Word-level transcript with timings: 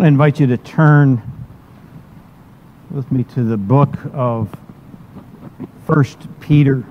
I 0.00 0.06
invite 0.06 0.40
you 0.40 0.46
to 0.46 0.56
turn 0.56 1.20
with 2.90 3.12
me 3.12 3.22
to 3.34 3.44
the 3.44 3.58
book 3.58 3.98
of 4.14 4.48
First 5.86 6.26
Peter. 6.40 6.86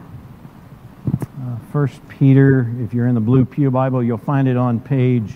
Uh, 1.08 1.58
First 1.72 2.08
Peter, 2.08 2.72
if 2.80 2.94
you're 2.94 3.08
in 3.08 3.16
the 3.16 3.22
Blue 3.22 3.46
Pew 3.46 3.72
Bible, 3.72 4.04
you'll 4.04 4.20
find 4.20 4.48
it 4.48 4.58
on 4.58 4.80
page 4.80 5.32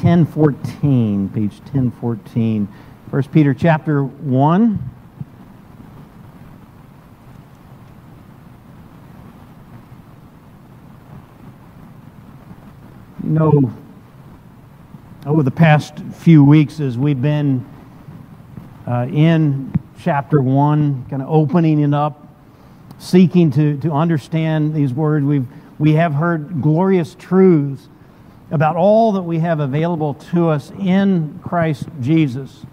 1014. 0.00 1.28
Page 1.28 1.52
1014. 1.58 2.66
First 3.10 3.30
Peter 3.30 3.52
chapter 3.52 4.04
1. 4.04 4.93
Know, 13.34 13.72
over 15.26 15.42
the 15.42 15.50
past 15.50 15.98
few 16.12 16.44
weeks, 16.44 16.78
as 16.78 16.96
we've 16.96 17.20
been 17.20 17.66
uh, 18.86 19.08
in 19.10 19.72
chapter 19.98 20.40
1, 20.40 21.06
kind 21.10 21.20
of 21.20 21.28
opening 21.28 21.80
it 21.80 21.92
up, 21.92 22.28
seeking 23.00 23.50
to, 23.50 23.76
to 23.78 23.90
understand 23.90 24.72
these 24.72 24.92
words, 24.92 25.26
we've, 25.26 25.46
we 25.80 25.94
have 25.94 26.14
heard 26.14 26.62
glorious 26.62 27.16
truths 27.16 27.88
about 28.52 28.76
all 28.76 29.12
that 29.12 29.22
we 29.22 29.40
have 29.40 29.58
available 29.58 30.14
to 30.14 30.48
us 30.48 30.70
in 30.78 31.40
Christ 31.42 31.88
Jesus. 32.00 32.64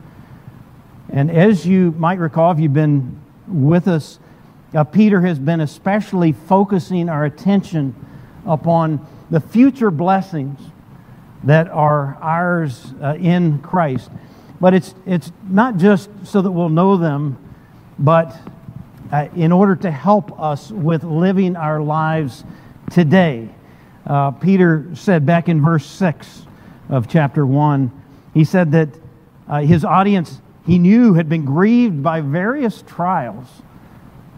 And 1.10 1.32
as 1.32 1.66
you 1.66 1.92
might 1.98 2.20
recall, 2.20 2.52
if 2.52 2.60
you've 2.60 2.74
been 2.74 3.20
with 3.48 3.88
us, 3.88 4.20
uh, 4.76 4.84
Peter 4.84 5.22
has 5.22 5.40
been 5.40 5.60
especially 5.60 6.34
focusing 6.34 7.10
our 7.10 7.26
attention 7.26 7.96
upon 8.46 9.06
the 9.32 9.40
future 9.40 9.90
blessings 9.90 10.60
that 11.46 11.68
are 11.70 12.18
ours 12.22 12.94
uh, 13.02 13.16
in 13.16 13.60
Christ. 13.60 14.12
But 14.60 14.76
it's, 14.76 14.94
it's 15.08 15.32
not 15.50 15.78
just 15.78 16.10
so 16.24 16.42
that 16.42 16.52
we'll 16.52 16.70
know 16.70 16.98
them, 16.98 17.38
but 17.98 18.38
uh, 19.12 19.30
in 19.36 19.52
order 19.52 19.76
to 19.78 19.90
help 19.90 20.40
us 20.40 20.70
with 20.70 21.04
living 21.04 21.56
our 21.56 21.82
lives 21.82 22.44
today. 22.92 23.50
Uh, 24.06 24.32
Peter 24.32 24.88
said 24.94 25.26
back 25.26 25.50
in 25.50 25.62
verse 25.62 25.86
6 25.86 26.46
of 26.90 27.08
chapter 27.08 27.46
1, 27.46 27.92
he 28.34 28.44
said 28.44 28.72
that 28.74 28.90
uh, 29.48 29.62
his 29.62 29.84
audience, 29.84 30.42
he 30.66 30.78
knew, 30.78 31.14
had 31.14 31.28
been 31.30 31.46
grieved 31.46 32.04
by 32.04 32.22
various 32.22 32.84
trials. 32.86 33.48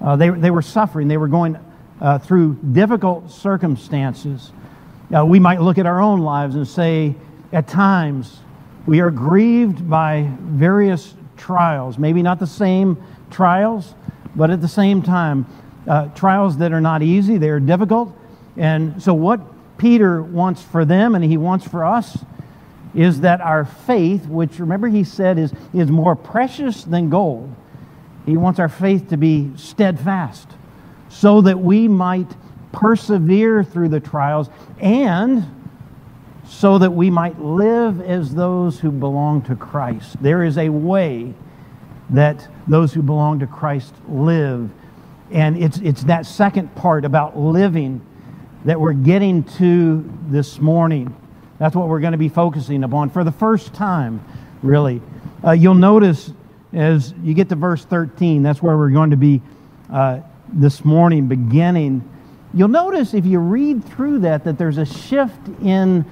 Uh, 0.02 0.16
they, 0.16 0.30
they 0.30 0.52
were 0.52 0.62
suffering, 0.62 1.08
they 1.08 1.18
were 1.18 1.28
going 1.28 1.58
uh, 2.00 2.20
through 2.20 2.58
difficult 2.72 3.32
circumstances. 3.32 4.52
Uh, 5.14 5.24
we 5.24 5.40
might 5.40 5.62
look 5.62 5.78
at 5.78 5.86
our 5.86 6.02
own 6.02 6.22
lives 6.22 6.56
and 6.56 6.68
say, 6.68 7.16
at 7.52 7.68
times, 7.68 8.40
we 8.88 9.00
are 9.00 9.12
grieved 9.12 9.88
by 9.88 10.28
various 10.40 11.14
trials. 11.38 12.00
Maybe 12.00 12.24
not 12.24 12.40
the 12.40 12.48
same 12.48 13.02
trials, 13.30 13.94
but 14.36 14.50
at 14.50 14.60
the 14.60 14.68
same 14.68 15.04
time, 15.04 15.46
uh, 15.88 16.08
trials 16.10 16.58
that 16.58 16.72
are 16.72 16.82
not 16.82 17.04
easy, 17.04 17.38
they 17.38 17.50
are 17.50 17.60
difficult. 17.60 18.18
And 18.58 19.02
so, 19.02 19.14
what 19.14 19.40
Peter 19.78 20.24
wants 20.24 20.64
for 20.64 20.84
them 20.84 21.14
and 21.14 21.24
he 21.24 21.38
wants 21.38 21.68
for 21.68 21.86
us 21.86 22.18
is 22.96 23.22
that 23.22 23.42
our 23.42 23.66
faith, 23.66 24.26
which 24.28 24.60
remember 24.60 24.88
he 24.88 25.04
said 25.04 25.38
is, 25.38 25.54
is 25.74 25.92
more 25.92 26.16
precious 26.16 26.84
than 26.84 27.10
gold, 27.10 27.54
he 28.26 28.38
wants 28.38 28.60
our 28.60 28.70
faith 28.70 29.10
to 29.10 29.18
be 29.18 29.52
steadfast 29.58 30.48
so 31.10 31.42
that 31.42 31.60
we 31.60 31.88
might 31.88 32.32
persevere 32.74 33.64
through 33.64 33.90
the 33.90 34.02
trials, 34.02 34.50
and 34.80 35.46
so 36.46 36.78
that 36.78 36.92
we 36.92 37.10
might 37.10 37.40
live 37.40 38.02
as 38.02 38.36
those 38.36 38.80
who 38.80 38.92
belong 38.92 39.42
to 39.44 39.56
Christ. 39.56 40.22
There 40.22 40.44
is 40.44 40.58
a 40.58 40.68
way 40.68 41.34
that 42.10 42.48
those 42.68 42.94
who 42.94 43.02
belong 43.02 43.40
to 43.40 43.48
Christ 43.48 43.94
live. 44.10 44.70
And 45.32 45.62
it's, 45.62 45.78
it's 45.78 46.04
that 46.04 46.26
second 46.26 46.76
part 46.76 47.06
about 47.06 47.38
living 47.38 48.02
that 48.66 48.80
we're 48.80 48.94
getting 48.94 49.44
to 49.44 50.10
this 50.28 50.60
morning. 50.60 51.16
That's 51.60 51.76
what 51.76 51.88
we're 51.88 52.02
going 52.02 52.12
to 52.12 52.18
be 52.18 52.30
focusing 52.30 52.84
upon 52.84 53.10
for 53.10 53.24
the 53.24 53.32
first 53.32 53.74
time, 53.74 54.24
really. 54.62 55.02
Uh, 55.44 55.52
you'll 55.52 55.76
notice 55.76 56.34
as 56.74 57.14
you 57.24 57.34
get 57.34 57.50
to 57.50 57.56
verse 57.56 57.86
13, 57.86 58.44
that's 58.44 58.62
where 58.62 58.78
we're 58.78 58.90
going 58.90 59.12
to 59.12 59.18
be 59.18 59.42
uh, 59.90 60.20
this 60.52 60.84
morning, 60.84 61.28
beginning 61.28 62.10
You'll 62.54 62.68
notice 62.68 63.14
if 63.14 63.26
you 63.26 63.40
read 63.40 63.84
through 63.84 64.20
that 64.20 64.44
that 64.44 64.58
there's 64.60 64.78
a 64.78 64.86
shift 64.86 65.48
in, 65.64 66.06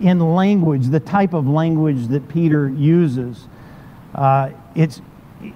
in 0.00 0.18
language, 0.18 0.88
the 0.88 1.00
type 1.00 1.34
of 1.34 1.46
language 1.46 2.08
that 2.08 2.28
Peter 2.28 2.68
uses. 2.68 3.46
Uh, 4.12 4.50
it's, 4.74 5.00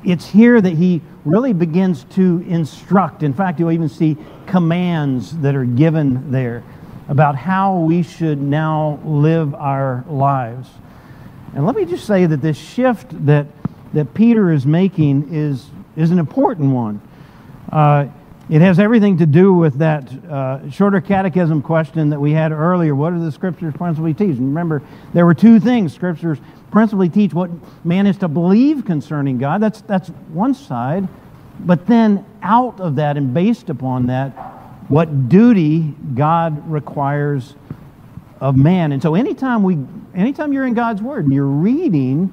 it's 0.05 0.27
here 0.27 0.61
that 0.61 0.75
he 0.75 1.03
really 1.25 1.53
begins 1.53 2.05
to 2.05 2.45
instruct. 2.47 3.25
In 3.25 3.35
fact, 3.35 3.59
you'll 3.59 3.73
even 3.73 3.89
see 3.89 4.17
commands 4.47 5.37
that 5.39 5.57
are 5.57 5.65
given 5.65 6.31
there 6.31 6.63
about 7.09 7.35
how 7.35 7.79
we 7.79 8.03
should 8.03 8.41
now 8.41 9.01
live 9.05 9.55
our 9.55 10.05
lives. 10.09 10.69
And 11.55 11.67
let 11.67 11.75
me 11.75 11.85
just 11.85 12.07
say 12.07 12.27
that 12.27 12.43
this 12.43 12.57
shift 12.57 13.27
that, 13.27 13.47
that 13.93 14.15
Peter 14.15 14.53
is 14.53 14.67
making 14.67 15.35
is, 15.35 15.67
is 15.97 16.11
an 16.11 16.19
important 16.19 16.73
one. 16.73 17.01
Uh, 17.73 18.07
it 18.51 18.63
has 18.63 18.79
everything 18.79 19.19
to 19.19 19.27
do 19.27 19.53
with 19.53 19.79
that 19.79 20.11
uh, 20.25 20.71
shorter 20.71 21.03
catechism 21.03 21.61
question 21.61 22.09
that 22.11 22.21
we 22.21 22.33
had 22.33 22.51
earlier. 22.51 22.95
What 22.95 23.11
do 23.11 23.23
the 23.23 23.31
scriptures 23.31 23.75
principally 23.77 24.15
teach? 24.15 24.39
And 24.39 24.49
remember, 24.49 24.83
there 25.13 25.27
were 25.27 25.35
two 25.35 25.61
things. 25.61 25.95
Scriptures 25.95 26.39
principally 26.71 27.11
teach 27.11 27.35
what 27.35 27.51
man 27.85 28.07
is 28.07 28.17
to 28.19 28.29
believe 28.29 28.87
concerning 28.87 29.37
God. 29.37 29.61
That's, 29.61 29.83
that's 29.83 30.09
one 30.33 30.55
side. 30.55 31.09
But 31.61 31.87
then, 31.87 32.25
out 32.41 32.81
of 32.81 32.97
that 32.97 33.17
and 33.17 33.35
based 33.35 33.69
upon 33.69 34.07
that, 34.07 34.31
what 34.89 35.29
duty 35.29 35.95
God 36.15 36.71
requires 36.71 37.55
of 38.41 38.57
man. 38.57 38.93
And 38.93 39.03
so, 39.03 39.15
anytime, 39.15 39.63
we, 39.63 39.77
anytime 40.15 40.55
you're 40.55 40.67
in 40.67 40.75
God's 40.75 41.03
Word 41.03 41.25
and 41.25 41.35
you're 41.35 41.45
reading, 41.45 42.33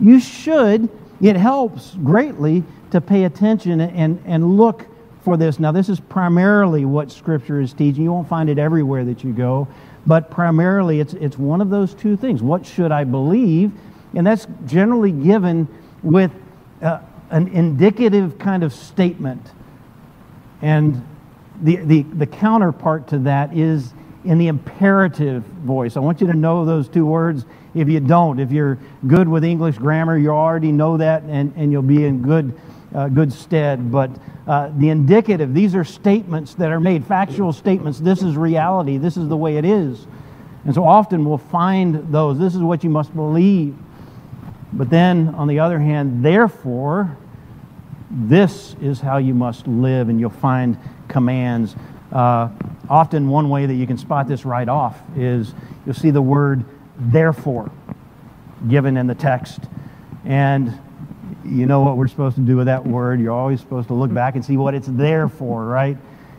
you 0.00 0.20
should, 0.20 0.90
it 1.22 1.36
helps 1.36 1.94
greatly 1.94 2.62
to 2.90 3.00
pay 3.00 3.24
attention 3.24 3.80
and, 3.80 4.22
and 4.26 4.56
look 4.56 4.86
for 5.26 5.36
this. 5.36 5.58
Now, 5.58 5.72
this 5.72 5.88
is 5.88 5.98
primarily 5.98 6.84
what 6.84 7.10
Scripture 7.10 7.60
is 7.60 7.72
teaching. 7.72 8.04
You 8.04 8.12
won't 8.12 8.28
find 8.28 8.48
it 8.48 8.58
everywhere 8.58 9.04
that 9.06 9.24
you 9.24 9.32
go, 9.32 9.66
but 10.06 10.30
primarily 10.30 11.00
it's, 11.00 11.14
it's 11.14 11.36
one 11.36 11.60
of 11.60 11.68
those 11.68 11.94
two 11.94 12.16
things. 12.16 12.44
What 12.44 12.64
should 12.64 12.92
I 12.92 13.02
believe? 13.02 13.72
And 14.14 14.24
that's 14.24 14.46
generally 14.66 15.10
given 15.10 15.66
with 16.04 16.30
uh, 16.80 17.00
an 17.30 17.48
indicative 17.48 18.38
kind 18.38 18.62
of 18.62 18.72
statement. 18.72 19.44
And 20.62 21.04
the, 21.60 21.74
the, 21.74 22.02
the 22.02 22.26
counterpart 22.26 23.08
to 23.08 23.18
that 23.18 23.52
is 23.52 23.94
in 24.24 24.38
the 24.38 24.46
imperative 24.46 25.42
voice. 25.42 25.96
I 25.96 26.00
want 26.00 26.20
you 26.20 26.28
to 26.28 26.34
know 26.34 26.64
those 26.64 26.88
two 26.88 27.04
words. 27.04 27.46
If 27.74 27.88
you 27.88 27.98
don't, 27.98 28.38
if 28.38 28.52
you're 28.52 28.78
good 29.08 29.26
with 29.26 29.42
English 29.42 29.78
grammar, 29.78 30.16
you 30.16 30.30
already 30.30 30.70
know 30.70 30.96
that 30.98 31.24
and, 31.24 31.52
and 31.56 31.72
you'll 31.72 31.82
be 31.82 32.04
in 32.04 32.22
good 32.22 32.56
uh, 32.96 33.08
good 33.08 33.32
stead. 33.32 33.92
But 33.92 34.10
uh, 34.46 34.70
the 34.76 34.88
indicative, 34.88 35.52
these 35.54 35.74
are 35.74 35.84
statements 35.84 36.54
that 36.54 36.70
are 36.70 36.80
made, 36.80 37.04
factual 37.04 37.52
statements. 37.52 38.00
This 38.00 38.22
is 38.22 38.36
reality. 38.36 38.96
This 38.96 39.16
is 39.16 39.28
the 39.28 39.36
way 39.36 39.58
it 39.58 39.64
is. 39.64 40.06
And 40.64 40.74
so 40.74 40.84
often 40.84 41.24
we'll 41.24 41.38
find 41.38 42.12
those. 42.12 42.38
This 42.38 42.54
is 42.54 42.60
what 42.62 42.82
you 42.82 42.90
must 42.90 43.14
believe. 43.14 43.76
But 44.72 44.90
then, 44.90 45.28
on 45.36 45.46
the 45.46 45.60
other 45.60 45.78
hand, 45.78 46.24
therefore, 46.24 47.16
this 48.10 48.74
is 48.80 49.00
how 49.00 49.18
you 49.18 49.34
must 49.34 49.66
live, 49.66 50.08
and 50.08 50.18
you'll 50.18 50.30
find 50.30 50.76
commands. 51.08 51.76
Uh, 52.10 52.48
often, 52.88 53.28
one 53.28 53.48
way 53.48 53.66
that 53.66 53.74
you 53.74 53.86
can 53.86 53.96
spot 53.96 54.26
this 54.26 54.44
right 54.44 54.68
off 54.68 55.00
is 55.16 55.54
you'll 55.84 55.94
see 55.94 56.10
the 56.10 56.22
word 56.22 56.64
therefore 56.98 57.70
given 58.68 58.96
in 58.96 59.06
the 59.06 59.14
text. 59.14 59.60
And 60.24 60.78
you 61.48 61.66
know 61.66 61.82
what 61.82 61.96
we're 61.96 62.08
supposed 62.08 62.36
to 62.36 62.42
do 62.42 62.56
with 62.56 62.66
that 62.66 62.86
word. 62.86 63.20
You're 63.20 63.32
always 63.32 63.60
supposed 63.60 63.88
to 63.88 63.94
look 63.94 64.12
back 64.12 64.34
and 64.34 64.44
see 64.44 64.56
what 64.56 64.74
it's 64.74 64.88
there 64.88 65.28
for, 65.28 65.64
right? 65.64 65.96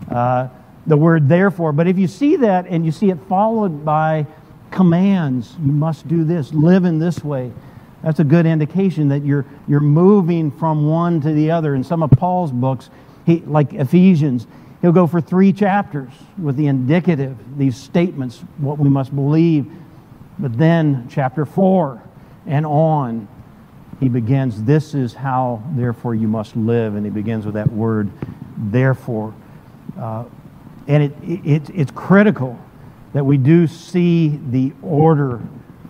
Uh, 0.10 0.50
the 0.86 0.98
word 0.98 1.28
therefore. 1.28 1.72
But 1.74 1.88
if 1.88 1.98
you 1.98 2.08
see 2.08 2.38
that 2.38 2.68
and 2.68 2.86
you 2.86 2.92
see 2.92 3.10
it 3.10 3.20
followed 3.28 3.84
by 3.84 4.26
commands, 4.72 5.56
you 5.64 5.72
must 5.72 6.08
do 6.08 6.24
this, 6.24 6.54
live 6.54 6.86
in 6.86 7.00
this 7.00 7.24
way, 7.24 7.52
that's 8.04 8.20
a 8.20 8.24
good 8.24 8.46
indication 8.46 9.10
that 9.10 9.26
you're, 9.26 9.46
you're 9.68 9.80
moving 9.80 10.52
from 10.52 10.88
one 10.88 11.20
to 11.22 11.34
the 11.34 11.52
other. 11.52 11.76
In 11.76 11.84
some 11.84 12.04
of 12.04 12.12
Paul's 12.12 12.52
books, 12.52 12.90
he, 13.26 13.40
like 13.40 13.74
Ephesians, 13.74 14.48
he'll 14.82 14.92
go 14.92 15.08
for 15.08 15.20
three 15.20 15.52
chapters 15.52 16.12
with 16.38 16.56
the 16.56 16.68
indicative, 16.68 17.36
these 17.58 17.76
statements, 17.76 18.40
what 18.58 18.78
we 18.78 18.90
must 18.90 19.16
believe. 19.16 19.70
But 20.40 20.58
then, 20.58 21.08
chapter 21.10 21.46
four 21.46 22.02
and 22.46 22.66
on, 22.66 23.28
he 24.00 24.10
begins, 24.10 24.64
This 24.64 24.94
is 24.94 25.14
how, 25.14 25.64
therefore, 25.72 26.16
you 26.16 26.28
must 26.28 26.56
live. 26.56 26.96
And 26.96 27.06
he 27.06 27.10
begins 27.10 27.46
with 27.46 27.56
that 27.56 27.72
word, 27.72 28.10
therefore. 28.58 29.34
Uh, 29.98 30.26
and 30.88 31.04
it, 31.04 31.14
it, 31.24 31.70
it's 31.74 31.92
critical 31.92 32.60
that 33.14 33.26
we 33.26 33.38
do 33.38 33.68
see 33.68 34.40
the 34.50 34.74
order 34.82 35.42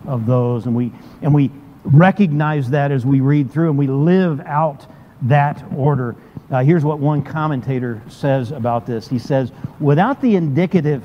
of 0.06 0.25
those 0.25 0.65
and 0.65 0.75
we, 0.75 0.92
and 1.21 1.33
we 1.33 1.51
recognize 1.83 2.69
that 2.69 2.92
as 2.92 3.06
we 3.06 3.19
read 3.19 3.51
through 3.51 3.69
and 3.69 3.77
we 3.77 3.88
live 3.88 4.39
out 4.42 4.86
that 5.24 5.63
order. 5.75 6.15
Uh, 6.50 6.63
here's 6.63 6.83
what 6.83 7.00
one 7.00 7.21
commentator 7.21 8.01
says 8.07 8.51
about 8.51 8.86
this. 8.86 9.07
He 9.07 9.19
says, 9.19 9.51
without 9.80 10.21
the 10.21 10.36
indicative 10.36 11.04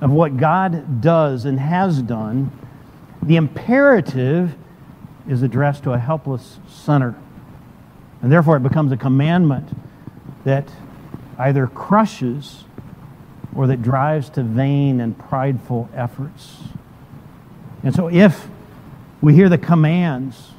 of 0.00 0.10
what 0.10 0.36
God 0.36 1.00
does 1.00 1.46
and 1.46 1.58
has 1.58 2.02
done, 2.02 2.50
the 3.22 3.36
imperative 3.36 4.54
is 5.28 5.42
addressed 5.42 5.84
to 5.84 5.92
a 5.92 5.98
helpless 5.98 6.58
sinner. 6.68 7.14
And 8.22 8.30
therefore, 8.30 8.56
it 8.56 8.62
becomes 8.62 8.92
a 8.92 8.96
commandment 8.96 9.68
that 10.44 10.68
either 11.38 11.66
crushes 11.66 12.64
or 13.54 13.66
that 13.66 13.82
drives 13.82 14.28
to 14.30 14.42
vain 14.42 15.00
and 15.00 15.18
prideful 15.18 15.88
efforts. 15.94 16.58
And 17.82 17.94
so, 17.94 18.08
if 18.08 18.46
we 19.20 19.34
hear 19.34 19.48
the 19.48 19.58
commands, 19.58 20.50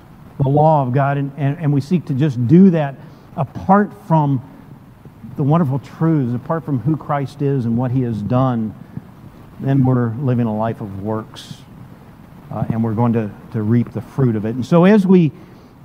the 0.44 0.50
law 0.50 0.86
of 0.86 0.94
God, 0.94 1.18
and, 1.18 1.32
and, 1.38 1.58
and 1.60 1.74
we 1.74 1.82
seek 1.82 2.06
to 2.06 2.14
just 2.14 2.48
do 2.48 2.70
that 2.72 2.96
apart 3.36 3.92
from 4.08 4.42
the 5.36 5.44
wonderful 5.44 5.80
truths, 5.80 6.34
apart 6.34 6.64
from 6.64 6.80
who 6.80 6.96
Christ 6.96 7.42
is 7.42 7.66
and 7.66 7.78
what 7.78 7.92
he 7.92 8.02
has 8.02 8.22
done, 8.22 8.74
then 9.60 9.86
we're 9.86 10.14
living 10.16 10.46
a 10.46 10.56
life 10.56 10.82
of 10.82 11.04
works. 11.04 11.58
Uh, 12.52 12.66
and 12.70 12.84
we're 12.84 12.94
going 12.94 13.14
to, 13.14 13.32
to 13.52 13.62
reap 13.62 13.92
the 13.92 14.02
fruit 14.02 14.36
of 14.36 14.46
it. 14.46 14.56
And 14.56 14.66
so, 14.66 14.86
as 14.86 15.06
we 15.06 15.32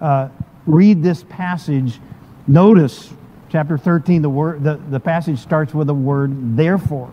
uh, 0.01 0.29
read 0.67 1.03
this 1.03 1.25
passage, 1.25 1.99
notice 2.47 3.13
chapter 3.49 3.77
13, 3.77 4.23
the, 4.23 4.31
word, 4.31 4.63
the, 4.63 4.77
the 4.91 5.01
passage 5.01 5.39
starts 5.39 5.75
with 5.75 5.87
the 5.87 5.95
word 5.95 6.57
therefore. 6.57 7.11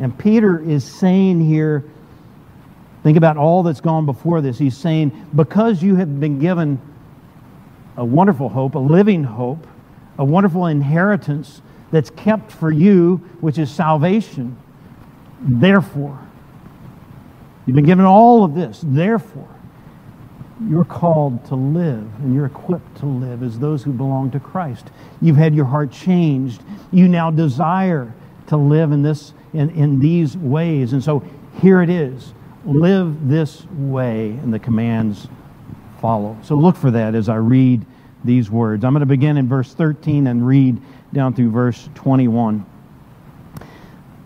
And 0.00 0.16
Peter 0.16 0.60
is 0.60 0.84
saying 0.84 1.40
here, 1.40 1.84
think 3.02 3.16
about 3.16 3.36
all 3.36 3.62
that's 3.62 3.80
gone 3.80 4.06
before 4.06 4.40
this. 4.40 4.58
He's 4.58 4.76
saying, 4.76 5.28
because 5.34 5.82
you 5.82 5.96
have 5.96 6.20
been 6.20 6.38
given 6.38 6.80
a 7.96 8.04
wonderful 8.04 8.48
hope, 8.48 8.74
a 8.74 8.78
living 8.78 9.24
hope, 9.24 9.66
a 10.18 10.24
wonderful 10.24 10.66
inheritance 10.66 11.62
that's 11.90 12.10
kept 12.10 12.52
for 12.52 12.70
you, 12.70 13.16
which 13.40 13.58
is 13.58 13.70
salvation. 13.70 14.56
Therefore, 15.40 16.18
you've 17.70 17.76
been 17.76 17.86
given 17.86 18.04
all 18.04 18.42
of 18.42 18.52
this. 18.52 18.82
Therefore, 18.84 19.46
you're 20.68 20.84
called 20.84 21.44
to 21.44 21.54
live 21.54 22.04
and 22.18 22.34
you're 22.34 22.46
equipped 22.46 22.96
to 22.96 23.06
live 23.06 23.44
as 23.44 23.60
those 23.60 23.84
who 23.84 23.92
belong 23.92 24.28
to 24.32 24.40
Christ. 24.40 24.88
You've 25.22 25.36
had 25.36 25.54
your 25.54 25.66
heart 25.66 25.92
changed. 25.92 26.64
You 26.90 27.06
now 27.06 27.30
desire 27.30 28.12
to 28.48 28.56
live 28.56 28.90
in 28.90 29.02
this 29.04 29.34
in, 29.52 29.70
in 29.70 30.00
these 30.00 30.36
ways. 30.36 30.94
And 30.94 31.04
so 31.04 31.22
here 31.62 31.80
it 31.80 31.90
is. 31.90 32.34
Live 32.64 33.28
this 33.28 33.64
way, 33.70 34.30
and 34.30 34.52
the 34.52 34.58
commands 34.58 35.28
follow. 36.00 36.36
So 36.42 36.56
look 36.56 36.74
for 36.74 36.90
that 36.90 37.14
as 37.14 37.28
I 37.28 37.36
read 37.36 37.86
these 38.24 38.50
words. 38.50 38.84
I'm 38.84 38.94
going 38.94 38.98
to 38.98 39.06
begin 39.06 39.36
in 39.36 39.48
verse 39.48 39.74
13 39.74 40.26
and 40.26 40.44
read 40.44 40.82
down 41.12 41.34
through 41.34 41.52
verse 41.52 41.88
21. 41.94 42.66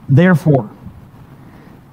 Therefore, 0.09 0.71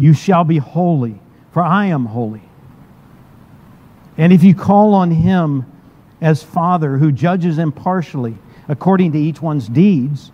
You 0.00 0.14
shall 0.14 0.44
be 0.44 0.56
holy, 0.56 1.20
for 1.52 1.62
I 1.62 1.86
am 1.86 2.06
holy. 2.06 2.42
And 4.16 4.32
if 4.32 4.42
you 4.42 4.54
call 4.54 4.94
on 4.94 5.10
him 5.10 5.66
as 6.22 6.42
Father 6.42 6.96
who 6.96 7.12
judges 7.12 7.58
impartially 7.58 8.36
according 8.66 9.12
to 9.12 9.18
each 9.18 9.42
one's 9.42 9.68
deeds, 9.68 10.32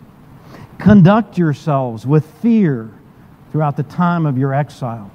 conduct 0.79 1.37
yourselves 1.37 2.07
with 2.07 2.25
fear 2.41 2.91
throughout 3.51 3.77
the 3.77 3.83
time 3.83 4.25
of 4.25 4.39
your 4.39 4.55
exile, 4.55 5.11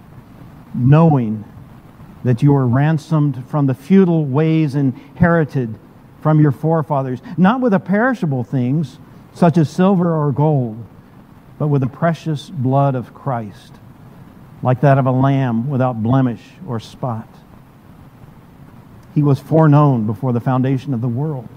knowing 0.75 1.45
that 2.25 2.44
you 2.44 2.51
were 2.51 2.68
ransomed 2.68 3.45
from 3.48 3.68
the 3.68 3.74
futile 3.74 4.25
ways 4.25 4.75
inherited 4.75 5.80
from 6.19 6.42
your 6.42 6.51
forefathers, 6.51 7.21
not 7.38 7.62
with 7.62 7.71
the 7.71 7.80
perishable 7.80 8.44
things 8.44 9.00
such 9.33 9.57
as 9.57 9.69
silver 9.69 10.13
or 10.13 10.31
gold, 10.33 10.83
but 11.57 11.68
with 11.68 11.81
the 11.81 11.88
precious 11.88 12.50
blood 12.50 12.95
of 12.95 13.13
Christ, 13.13 13.74
like 14.63 14.81
that 14.81 14.97
of 14.97 15.05
a 15.05 15.11
lamb 15.11 15.69
without 15.69 16.01
blemish 16.01 16.41
or 16.67 16.79
spot. 16.79 17.27
He 19.13 19.23
was 19.23 19.39
foreknown 19.39 20.05
before 20.05 20.33
the 20.33 20.39
foundation 20.39 20.93
of 20.93 21.01
the 21.01 21.07
world, 21.07 21.49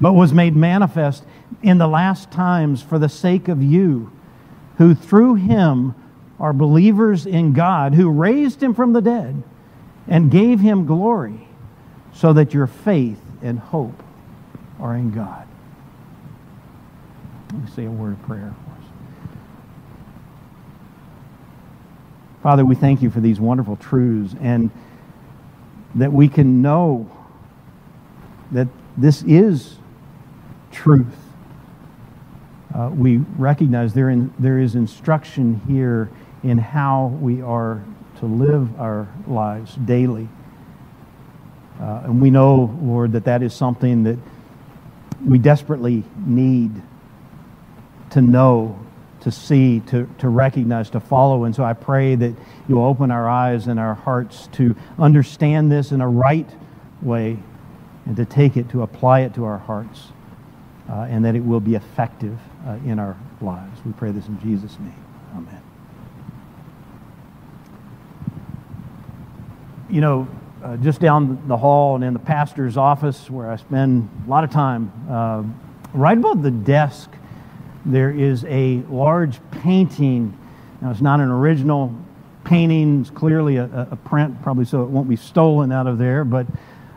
but 0.00 0.12
was 0.12 0.32
made 0.32 0.56
manifest 0.56 1.24
in 1.62 1.78
the 1.78 1.88
last 1.88 2.30
times 2.30 2.82
for 2.82 2.98
the 2.98 3.08
sake 3.08 3.48
of 3.48 3.62
you, 3.62 4.10
who 4.78 4.94
through 4.94 5.34
him 5.34 5.94
are 6.38 6.52
believers 6.52 7.26
in 7.26 7.52
God, 7.52 7.94
who 7.94 8.08
raised 8.08 8.62
him 8.62 8.74
from 8.74 8.92
the 8.92 9.00
dead 9.00 9.42
and 10.06 10.30
gave 10.30 10.60
him 10.60 10.86
glory, 10.86 11.48
so 12.14 12.32
that 12.32 12.54
your 12.54 12.66
faith 12.66 13.20
and 13.42 13.58
hope 13.58 14.02
are 14.80 14.94
in 14.94 15.10
God. 15.10 15.46
Let 17.52 17.64
me 17.64 17.70
say 17.74 17.84
a 17.84 17.90
word 17.90 18.12
of 18.12 18.22
prayer 18.22 18.54
for 18.64 18.70
us. 18.70 18.88
Father, 22.48 22.64
we 22.64 22.76
thank 22.76 23.02
you 23.02 23.10
for 23.10 23.20
these 23.20 23.38
wonderful 23.38 23.76
truths 23.76 24.34
and 24.40 24.70
that 25.94 26.10
we 26.10 26.28
can 26.28 26.62
know 26.62 27.06
that 28.52 28.66
this 28.96 29.22
is 29.24 29.76
truth. 30.72 31.14
Uh, 32.74 32.88
we 32.88 33.18
recognize 33.36 33.92
there, 33.92 34.08
in, 34.08 34.32
there 34.38 34.58
is 34.58 34.76
instruction 34.76 35.60
here 35.68 36.08
in 36.42 36.56
how 36.56 37.08
we 37.20 37.42
are 37.42 37.84
to 38.20 38.24
live 38.24 38.80
our 38.80 39.06
lives 39.26 39.74
daily. 39.84 40.26
Uh, 41.78 42.00
and 42.04 42.18
we 42.18 42.30
know, 42.30 42.74
Lord, 42.80 43.12
that 43.12 43.24
that 43.24 43.42
is 43.42 43.52
something 43.52 44.04
that 44.04 44.18
we 45.22 45.36
desperately 45.36 46.02
need 46.24 46.72
to 48.08 48.22
know 48.22 48.87
to 49.20 49.32
see, 49.32 49.80
to, 49.80 50.08
to 50.18 50.28
recognize, 50.28 50.90
to 50.90 51.00
follow. 51.00 51.44
And 51.44 51.54
so 51.54 51.64
I 51.64 51.72
pray 51.72 52.14
that 52.14 52.34
you'll 52.68 52.84
open 52.84 53.10
our 53.10 53.28
eyes 53.28 53.66
and 53.66 53.78
our 53.80 53.94
hearts 53.94 54.48
to 54.52 54.76
understand 54.98 55.70
this 55.72 55.92
in 55.92 56.00
a 56.00 56.08
right 56.08 56.48
way 57.02 57.38
and 58.06 58.16
to 58.16 58.24
take 58.24 58.56
it, 58.56 58.68
to 58.70 58.82
apply 58.82 59.20
it 59.20 59.34
to 59.34 59.44
our 59.44 59.58
hearts, 59.58 60.08
uh, 60.88 61.06
and 61.10 61.24
that 61.24 61.34
it 61.34 61.44
will 61.44 61.60
be 61.60 61.74
effective 61.74 62.38
uh, 62.66 62.78
in 62.84 62.98
our 62.98 63.16
lives. 63.40 63.80
We 63.84 63.92
pray 63.92 64.12
this 64.12 64.26
in 64.26 64.40
Jesus' 64.40 64.78
name. 64.78 65.04
Amen. 65.34 65.62
You 69.90 70.00
know, 70.00 70.28
uh, 70.62 70.76
just 70.76 71.00
down 71.00 71.46
the 71.48 71.56
hall 71.56 71.94
and 71.94 72.04
in 72.04 72.12
the 72.12 72.18
pastor's 72.18 72.76
office 72.76 73.30
where 73.30 73.50
I 73.50 73.56
spend 73.56 74.08
a 74.26 74.30
lot 74.30 74.44
of 74.44 74.50
time, 74.50 74.92
uh, 75.10 75.42
right 75.92 76.16
above 76.16 76.42
the 76.42 76.50
desk 76.50 77.10
there 77.84 78.10
is 78.10 78.44
a 78.44 78.82
large 78.88 79.38
painting. 79.50 80.36
Now, 80.80 80.90
it's 80.90 81.00
not 81.00 81.20
an 81.20 81.30
original 81.30 81.94
painting, 82.44 83.02
it's 83.02 83.10
clearly 83.10 83.56
a, 83.56 83.88
a 83.90 83.96
print, 83.96 84.40
probably 84.42 84.64
so 84.64 84.82
it 84.82 84.88
won't 84.88 85.08
be 85.08 85.16
stolen 85.16 85.70
out 85.70 85.86
of 85.86 85.98
there. 85.98 86.24
But, 86.24 86.46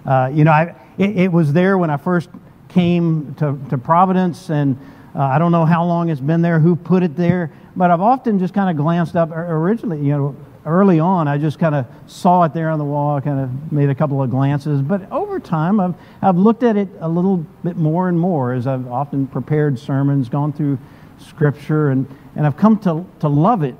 uh, 0.06 0.32
you 0.34 0.44
know, 0.44 0.52
I, 0.52 0.76
it, 0.98 1.18
it, 1.18 1.32
was 1.32 1.52
there 1.54 1.78
when 1.78 1.90
I 1.90 1.98
first 1.98 2.30
came 2.70 3.36
to, 3.36 3.60
to 3.70 3.78
Providence, 3.78 4.50
and 4.50 4.78
uh, 5.14 5.24
I 5.24 5.40
don't 5.40 5.52
know 5.52 5.66
how 5.66 5.84
long 5.84 6.10
it's 6.10 6.22
been 6.22 6.42
there, 6.42 6.60
who 6.60 6.76
put 6.76 7.04
it 7.04 7.16
there, 7.16 7.52
but 7.76 7.92
I've 7.92 8.02
often 8.02 8.40
just 8.40 8.54
kind 8.54 8.70
of 8.70 8.78
glanced 8.78 9.16
up. 9.16 9.32
Originally, 9.32 10.00
you 10.00 10.12
know, 10.12 10.36
early 10.66 11.00
on, 11.00 11.28
I 11.28 11.38
just 11.38 11.60
kind 11.60 11.74
of 11.74 11.86
saw 12.08 12.44
it 12.44 12.54
there 12.54 12.70
on 12.70 12.80
the 12.80 12.86
wall, 12.86 13.20
kind 13.22 13.40
of 13.40 13.72
made 13.72 13.90
a 13.90 13.96
couple 13.96 14.22
of 14.22 14.30
glances. 14.30 14.82
But 14.82 15.12
over 15.12 15.40
time, 15.40 15.80
I've, 15.80 15.96
I've 16.22 16.38
looked 16.38 16.64
at 16.64 16.78
it 16.78 16.90
a 17.00 17.10
little 17.10 17.38
bit 17.64 17.78
more 17.78 18.10
and 18.10 18.20
more 18.20 18.54
as 18.54 18.68
I've 18.68 18.88
often 18.88 19.28
prepared 19.28 19.80
sermons, 19.80 20.30
gone 20.30 20.54
through 20.54 20.78
scripture, 21.20 21.90
and, 21.90 22.08
and 22.36 22.46
I've 22.46 22.58
come 22.58 22.80
to, 22.80 23.06
to 23.20 23.28
love 23.28 23.64
it. 23.64 23.76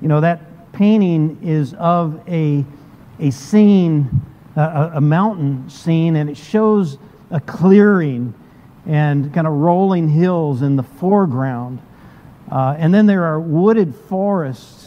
You 0.00 0.08
know, 0.08 0.20
that 0.20 0.72
painting 0.72 1.38
is 1.42 1.74
of 1.74 2.20
a, 2.28 2.64
a 3.20 3.30
scene, 3.30 4.22
a, 4.56 4.92
a 4.94 5.00
mountain 5.00 5.68
scene, 5.68 6.16
and 6.16 6.30
it 6.30 6.36
shows 6.36 6.98
a 7.30 7.40
clearing 7.40 8.34
and 8.86 9.32
kind 9.32 9.46
of 9.46 9.52
rolling 9.54 10.08
hills 10.08 10.62
in 10.62 10.76
the 10.76 10.82
foreground. 10.82 11.80
Uh, 12.50 12.76
and 12.78 12.92
then 12.92 13.06
there 13.06 13.24
are 13.24 13.40
wooded 13.40 13.94
forests 13.94 14.83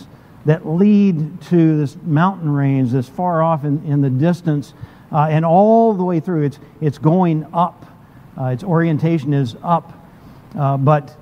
that 0.48 0.66
lead 0.66 1.42
to 1.42 1.78
this 1.78 1.98
mountain 2.04 2.50
range 2.50 2.92
that's 2.92 3.10
far 3.10 3.44
off 3.44 3.66
in, 3.66 3.84
in 3.86 4.00
the 4.02 4.10
distance 4.10 4.74
uh, 5.12 5.28
and 5.30 5.44
all 5.44 5.94
the 5.94 6.06
way 6.06 6.22
through. 6.22 6.44
It's, 6.44 6.58
it's 6.80 6.98
going 6.98 7.46
up, 7.54 7.86
uh, 8.40 8.46
its 8.46 8.64
orientation 8.64 9.34
is 9.34 9.58
up. 9.62 9.94
Uh, 10.58 10.78
but 10.78 11.18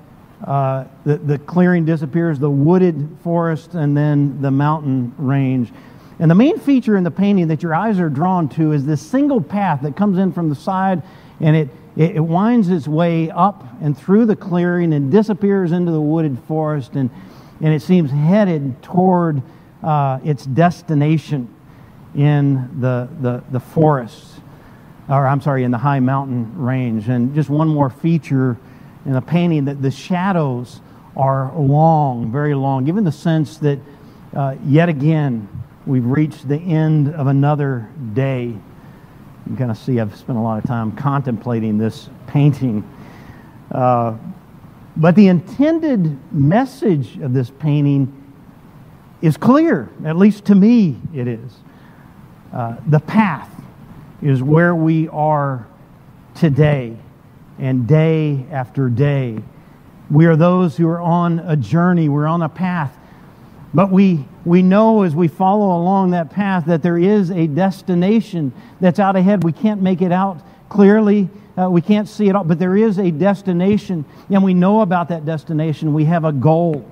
uh, 0.46 0.84
the, 1.04 1.16
the 1.16 1.38
clearing 1.40 1.84
disappears, 1.84 2.38
the 2.38 2.48
wooded 2.48 3.18
forest, 3.24 3.74
and 3.74 3.96
then 3.96 4.40
the 4.40 4.50
mountain 4.52 5.12
range. 5.18 5.72
And 6.20 6.30
the 6.30 6.36
main 6.36 6.60
feature 6.60 6.96
in 6.96 7.02
the 7.02 7.10
painting 7.10 7.48
that 7.48 7.64
your 7.64 7.74
eyes 7.74 7.98
are 7.98 8.08
drawn 8.08 8.48
to 8.50 8.70
is 8.70 8.86
this 8.86 9.02
single 9.02 9.40
path 9.40 9.82
that 9.82 9.96
comes 9.96 10.18
in 10.18 10.32
from 10.32 10.50
the 10.50 10.54
side 10.54 11.02
and 11.40 11.56
it, 11.56 11.68
it, 11.96 12.16
it 12.16 12.20
winds 12.20 12.68
its 12.68 12.86
way 12.86 13.28
up 13.30 13.66
and 13.82 13.98
through 13.98 14.26
the 14.26 14.36
clearing 14.36 14.92
and 14.92 15.10
disappears 15.10 15.72
into 15.72 15.90
the 15.90 16.00
wooded 16.00 16.38
forest 16.46 16.94
and, 16.94 17.10
and 17.60 17.72
it 17.72 17.82
seems 17.82 18.10
headed 18.10 18.82
toward 18.82 19.42
uh, 19.82 20.18
its 20.24 20.44
destination 20.46 21.52
in 22.14 22.80
the, 22.80 23.08
the, 23.20 23.42
the 23.50 23.60
forests, 23.60 24.40
or 25.08 25.26
I'm 25.26 25.40
sorry, 25.40 25.64
in 25.64 25.70
the 25.70 25.78
high 25.78 26.00
mountain 26.00 26.56
range. 26.58 27.08
And 27.08 27.34
just 27.34 27.48
one 27.48 27.68
more 27.68 27.90
feature 27.90 28.56
in 29.04 29.12
the 29.12 29.20
painting 29.20 29.66
that 29.66 29.82
the 29.82 29.90
shadows 29.90 30.80
are 31.16 31.56
long, 31.56 32.30
very 32.30 32.54
long, 32.54 32.84
given 32.84 33.04
the 33.04 33.12
sense 33.12 33.58
that 33.58 33.78
uh, 34.34 34.56
yet 34.64 34.88
again 34.88 35.48
we've 35.86 36.04
reached 36.04 36.48
the 36.48 36.58
end 36.58 37.08
of 37.14 37.26
another 37.26 37.88
day. 38.12 38.54
You 39.48 39.56
kind 39.56 39.70
of 39.70 39.78
see 39.78 40.00
I've 40.00 40.16
spent 40.16 40.38
a 40.38 40.42
lot 40.42 40.58
of 40.58 40.64
time 40.64 40.92
contemplating 40.92 41.78
this 41.78 42.10
painting. 42.26 42.82
Uh, 43.70 44.16
but 44.96 45.14
the 45.14 45.28
intended 45.28 46.18
message 46.32 47.18
of 47.18 47.34
this 47.34 47.50
painting 47.50 48.12
is 49.20 49.36
clear, 49.36 49.90
at 50.04 50.16
least 50.16 50.46
to 50.46 50.54
me 50.54 50.96
it 51.14 51.28
is. 51.28 51.58
Uh, 52.52 52.76
the 52.86 53.00
path 53.00 53.50
is 54.22 54.42
where 54.42 54.74
we 54.74 55.08
are 55.08 55.66
today 56.34 56.96
and 57.58 57.86
day 57.86 58.46
after 58.50 58.88
day. 58.88 59.38
We 60.10 60.26
are 60.26 60.36
those 60.36 60.76
who 60.76 60.88
are 60.88 61.00
on 61.00 61.40
a 61.40 61.56
journey, 61.56 62.08
we're 62.08 62.26
on 62.26 62.42
a 62.42 62.48
path. 62.48 62.96
But 63.74 63.90
we, 63.90 64.24
we 64.44 64.62
know 64.62 65.02
as 65.02 65.14
we 65.14 65.28
follow 65.28 65.76
along 65.76 66.12
that 66.12 66.30
path 66.30 66.64
that 66.66 66.82
there 66.82 66.96
is 66.96 67.30
a 67.30 67.46
destination 67.46 68.52
that's 68.80 68.98
out 68.98 69.16
ahead. 69.16 69.44
We 69.44 69.52
can't 69.52 69.82
make 69.82 70.00
it 70.00 70.12
out 70.12 70.40
clearly, 70.68 71.28
uh, 71.58 71.70
we 71.70 71.80
can't 71.80 72.08
see 72.08 72.28
it 72.28 72.36
all, 72.36 72.44
but 72.44 72.58
there 72.58 72.76
is 72.76 72.98
a 72.98 73.10
destination, 73.10 74.04
and 74.28 74.44
we 74.44 74.54
know 74.54 74.82
about 74.82 75.08
that 75.08 75.24
destination. 75.24 75.94
We 75.94 76.04
have 76.04 76.24
a 76.24 76.32
goal. 76.32 76.90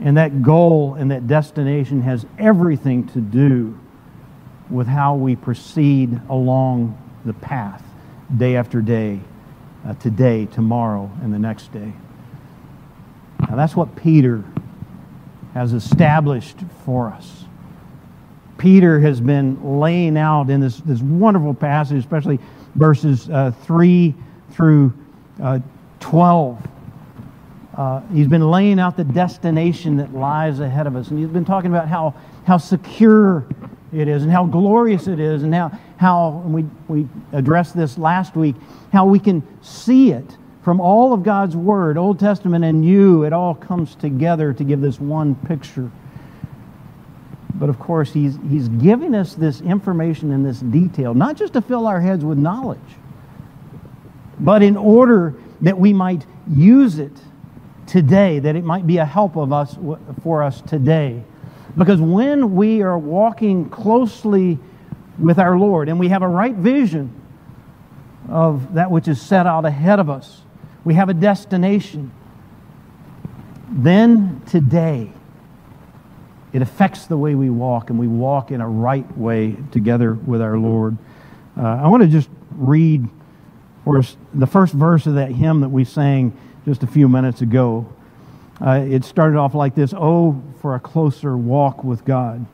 And 0.00 0.16
that 0.16 0.42
goal 0.42 0.94
and 0.94 1.10
that 1.10 1.26
destination 1.26 2.02
has 2.02 2.26
everything 2.38 3.06
to 3.08 3.20
do 3.20 3.78
with 4.70 4.86
how 4.86 5.14
we 5.14 5.36
proceed 5.36 6.20
along 6.28 6.98
the 7.24 7.34
path 7.34 7.82
day 8.36 8.56
after 8.56 8.80
day, 8.80 9.20
uh, 9.86 9.94
today, 9.94 10.46
tomorrow, 10.46 11.10
and 11.22 11.32
the 11.32 11.38
next 11.38 11.72
day. 11.72 11.92
Now, 13.40 13.56
that's 13.56 13.76
what 13.76 13.94
Peter 13.94 14.42
has 15.52 15.72
established 15.72 16.58
for 16.84 17.08
us. 17.08 17.44
Peter 18.64 18.98
has 18.98 19.20
been 19.20 19.78
laying 19.78 20.16
out 20.16 20.48
in 20.48 20.58
this, 20.58 20.78
this 20.78 21.02
wonderful 21.02 21.52
passage, 21.52 21.98
especially 21.98 22.38
verses 22.76 23.28
uh, 23.28 23.52
3 23.64 24.14
through 24.52 24.90
uh, 25.42 25.58
12. 26.00 26.66
Uh, 27.76 28.00
he's 28.14 28.26
been 28.26 28.50
laying 28.50 28.80
out 28.80 28.96
the 28.96 29.04
destination 29.04 29.98
that 29.98 30.14
lies 30.14 30.60
ahead 30.60 30.86
of 30.86 30.96
us. 30.96 31.08
And 31.08 31.18
he's 31.18 31.28
been 31.28 31.44
talking 31.44 31.70
about 31.70 31.88
how, 31.88 32.14
how 32.46 32.56
secure 32.56 33.46
it 33.92 34.08
is 34.08 34.22
and 34.22 34.32
how 34.32 34.46
glorious 34.46 35.08
it 35.08 35.20
is 35.20 35.42
and 35.42 35.54
how, 35.54 35.70
how 35.98 36.40
and 36.46 36.54
we, 36.54 36.64
we 36.88 37.06
addressed 37.32 37.76
this 37.76 37.98
last 37.98 38.34
week, 38.34 38.56
how 38.94 39.04
we 39.04 39.18
can 39.18 39.46
see 39.60 40.10
it 40.10 40.38
from 40.62 40.80
all 40.80 41.12
of 41.12 41.22
God's 41.22 41.54
Word, 41.54 41.98
Old 41.98 42.18
Testament 42.18 42.64
and 42.64 42.80
New. 42.80 43.24
It 43.24 43.34
all 43.34 43.54
comes 43.54 43.94
together 43.94 44.54
to 44.54 44.64
give 44.64 44.80
this 44.80 44.98
one 44.98 45.34
picture. 45.34 45.90
But 47.54 47.68
of 47.68 47.78
course, 47.78 48.12
he's, 48.12 48.38
he's 48.50 48.68
giving 48.68 49.14
us 49.14 49.34
this 49.34 49.60
information 49.60 50.32
and 50.32 50.44
this 50.44 50.58
detail, 50.58 51.14
not 51.14 51.36
just 51.36 51.52
to 51.52 51.62
fill 51.62 51.86
our 51.86 52.00
heads 52.00 52.24
with 52.24 52.36
knowledge, 52.36 52.80
but 54.40 54.62
in 54.62 54.76
order 54.76 55.34
that 55.60 55.78
we 55.78 55.92
might 55.92 56.26
use 56.50 56.98
it 56.98 57.16
today, 57.86 58.40
that 58.40 58.56
it 58.56 58.64
might 58.64 58.86
be 58.86 58.98
a 58.98 59.04
help 59.04 59.36
of 59.36 59.52
us 59.52 59.78
for 60.22 60.42
us 60.42 60.60
today. 60.62 61.22
Because 61.76 62.00
when 62.00 62.54
we 62.54 62.82
are 62.82 62.98
walking 62.98 63.68
closely 63.68 64.58
with 65.18 65.38
our 65.38 65.56
Lord 65.56 65.88
and 65.88 65.98
we 65.98 66.08
have 66.08 66.22
a 66.22 66.28
right 66.28 66.54
vision 66.54 67.12
of 68.28 68.74
that 68.74 68.90
which 68.90 69.06
is 69.06 69.20
set 69.20 69.46
out 69.46 69.64
ahead 69.64 70.00
of 70.00 70.10
us, 70.10 70.42
we 70.84 70.94
have 70.94 71.08
a 71.08 71.14
destination, 71.14 72.12
then 73.70 74.42
today 74.46 75.12
it 76.54 76.62
affects 76.62 77.06
the 77.06 77.16
way 77.16 77.34
we 77.34 77.50
walk 77.50 77.90
and 77.90 77.98
we 77.98 78.06
walk 78.06 78.52
in 78.52 78.60
a 78.60 78.68
right 78.68 79.18
way 79.18 79.56
together 79.72 80.14
with 80.14 80.40
our 80.40 80.56
Lord. 80.56 80.96
Uh, 81.58 81.62
I 81.62 81.88
want 81.88 82.04
to 82.04 82.08
just 82.08 82.30
read 82.52 83.08
us 83.84 84.16
the 84.32 84.46
first 84.46 84.72
verse 84.72 85.06
of 85.06 85.16
that 85.16 85.32
hymn 85.32 85.60
that 85.62 85.68
we 85.68 85.84
sang 85.84 86.38
just 86.64 86.84
a 86.84 86.86
few 86.86 87.08
minutes 87.08 87.40
ago. 87.42 87.92
Uh, 88.64 88.86
it 88.88 89.04
started 89.04 89.36
off 89.36 89.52
like 89.52 89.74
this 89.74 89.92
Oh, 89.96 90.40
for 90.60 90.76
a 90.76 90.80
closer 90.80 91.36
walk 91.36 91.82
with 91.82 92.04
God, 92.04 92.46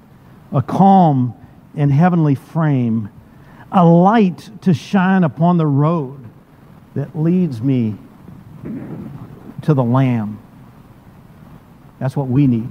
a 0.51 0.63
calm 0.63 1.35
and 1.77 1.93
heavenly 1.93 2.35
frame, 2.35 3.11
a 3.71 3.85
light 3.85 4.49
to 4.63 4.73
shine 4.73 5.25
upon 5.25 5.59
the 5.59 5.67
road 5.67 6.25
that 6.95 7.15
leads 7.15 7.61
me 7.61 7.97
to 9.61 9.75
the 9.75 9.85
Lamb. 9.85 10.41
That's 11.99 12.17
what 12.17 12.29
we 12.29 12.47
need. 12.47 12.71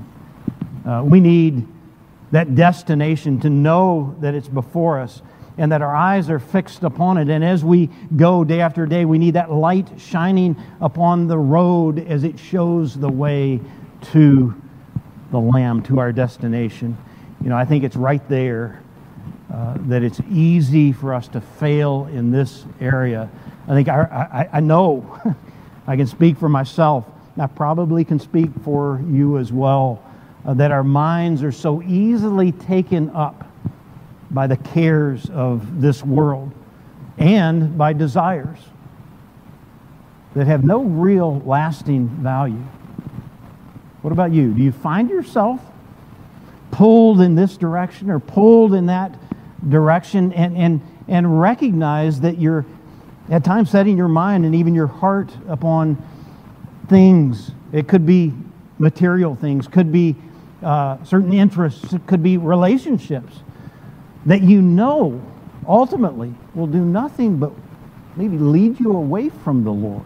Uh, 0.89 1.03
we 1.03 1.19
need 1.19 1.67
that 2.31 2.55
destination 2.55 3.39
to 3.39 3.50
know 3.50 4.15
that 4.22 4.34
it's 4.34 4.48
before 4.48 5.00
us 5.00 5.22
and 5.60 5.72
that 5.72 5.84
our 5.84 5.96
eyes 5.96 6.31
are 6.31 6.39
fixed 6.39 6.81
upon 6.84 7.19
it. 7.19 7.29
And 7.29 7.43
as 7.43 7.63
we 7.63 7.91
go 8.15 8.43
day 8.43 8.62
after 8.62 8.88
day, 8.88 9.05
we 9.05 9.19
need 9.19 9.36
that 9.36 9.51
light 9.51 9.88
shining 10.00 10.55
upon 10.81 11.27
the 11.27 11.38
road 11.38 12.00
as 12.00 12.24
it 12.24 12.39
shows 12.39 12.98
the 12.98 13.10
way 13.10 13.60
to 14.13 14.60
the 15.29 15.39
Lamb, 15.39 15.84
to 15.84 16.00
our 16.00 16.12
destination. 16.12 16.98
You 17.43 17.50
know, 17.50 17.58
I 17.58 17.65
think 17.65 17.84
it's 17.84 17.96
right 17.96 18.27
there 18.27 18.81
uh, 19.53 19.75
that 19.81 20.01
it's 20.01 20.22
easy 20.31 20.91
for 20.91 21.13
us 21.13 21.27
to 21.27 21.41
fail 21.41 22.10
in 22.12 22.31
this 22.31 22.65
area. 22.81 23.29
I 23.67 23.74
think 23.74 23.89
I, 23.89 24.48
I, 24.51 24.58
I 24.58 24.60
know, 24.60 25.36
I 25.88 25.98
can 25.98 26.08
speak 26.08 26.38
for 26.38 26.50
myself. 26.50 27.05
I 27.38 27.46
probably 27.46 28.03
can 28.05 28.19
speak 28.19 28.50
for 28.63 29.03
you 29.08 29.38
as 29.38 29.53
well, 29.53 30.03
uh, 30.50 30.53
that 30.56 30.72
our 30.72 30.84
minds 30.84 31.44
are 31.44 31.51
so 31.51 31.79
easily 31.84 32.51
taken 32.51 33.12
up 33.12 33.48
by 34.32 34.48
the 34.48 34.58
cares 34.58 35.29
of 35.29 35.79
this 35.79 36.03
world 36.03 36.51
and 37.20 37.77
by 37.77 37.94
desires 37.94 38.58
that 40.34 40.48
have 40.48 40.63
no 40.63 40.82
real 40.82 41.39
lasting 41.41 42.08
value. 42.08 42.63
What 44.01 44.12
about 44.12 44.32
you? 44.32 44.51
Do 44.51 44.63
you 44.63 44.72
find 44.72 45.08
yourself 45.08 45.62
pulled 46.72 47.22
in 47.22 47.36
this 47.36 47.56
direction 47.56 48.10
or 48.10 48.20
pulled 48.20 48.74
in 48.74 48.88
that 48.88 49.15
direction 49.70 50.34
and, 50.34 50.58
and, 50.58 50.82
and 51.08 51.39
recognize 51.39 52.22
that 52.22 52.39
you're 52.39 52.65
at 53.29 53.44
times 53.44 53.70
setting 53.70 53.96
your 53.96 54.08
mind 54.08 54.46
and 54.46 54.56
even 54.56 54.74
your 54.74 54.88
heart 54.88 55.32
upon 55.48 55.96
things? 56.88 57.51
It 57.72 57.88
could 57.88 58.08
be 58.08 58.34
material 58.79 59.36
things, 59.36 59.68
could 59.68 59.91
be 59.91 60.15
uh, 60.63 61.04
certain 61.04 61.34
interests, 61.34 61.94
it 61.94 62.06
could 62.08 62.22
be 62.22 62.38
relationships 62.38 63.39
that 64.25 64.42
you 64.42 64.62
know 64.62 65.22
ultimately 65.68 66.34
will 66.54 66.68
do 66.68 66.84
nothing 66.84 67.38
but 67.38 67.51
maybe 68.16 68.38
lead 68.38 68.80
you 68.80 68.92
away 68.92 69.30
from 69.30 69.63
the 69.63 69.72
Lord. 69.72 70.06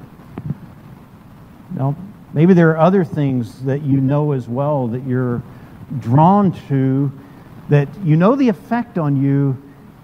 Now, 1.75 1.95
maybe 2.33 2.53
there 2.53 2.69
are 2.71 2.77
other 2.77 3.03
things 3.03 3.63
that 3.63 3.81
you 3.81 3.99
know 3.99 4.33
as 4.33 4.47
well 4.47 4.87
that 4.89 5.03
you're 5.07 5.41
drawn 5.99 6.51
to 6.67 7.11
that 7.69 7.87
you 8.03 8.15
know 8.15 8.35
the 8.35 8.49
effect 8.49 8.97
on 8.97 9.21
you 9.21 9.57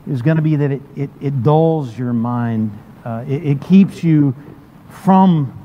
is 0.08 0.22
going 0.22 0.38
to 0.38 0.44
be 0.44 0.56
that 0.56 0.72
it, 0.72 0.82
it, 0.96 1.10
it 1.22 1.44
dulls 1.44 1.98
your 1.98 2.14
mind, 2.14 2.72
uh, 3.06 3.24
it, 3.28 3.46
it 3.46 3.62
keeps 3.62 4.04
you 4.04 4.34
from 4.90 5.56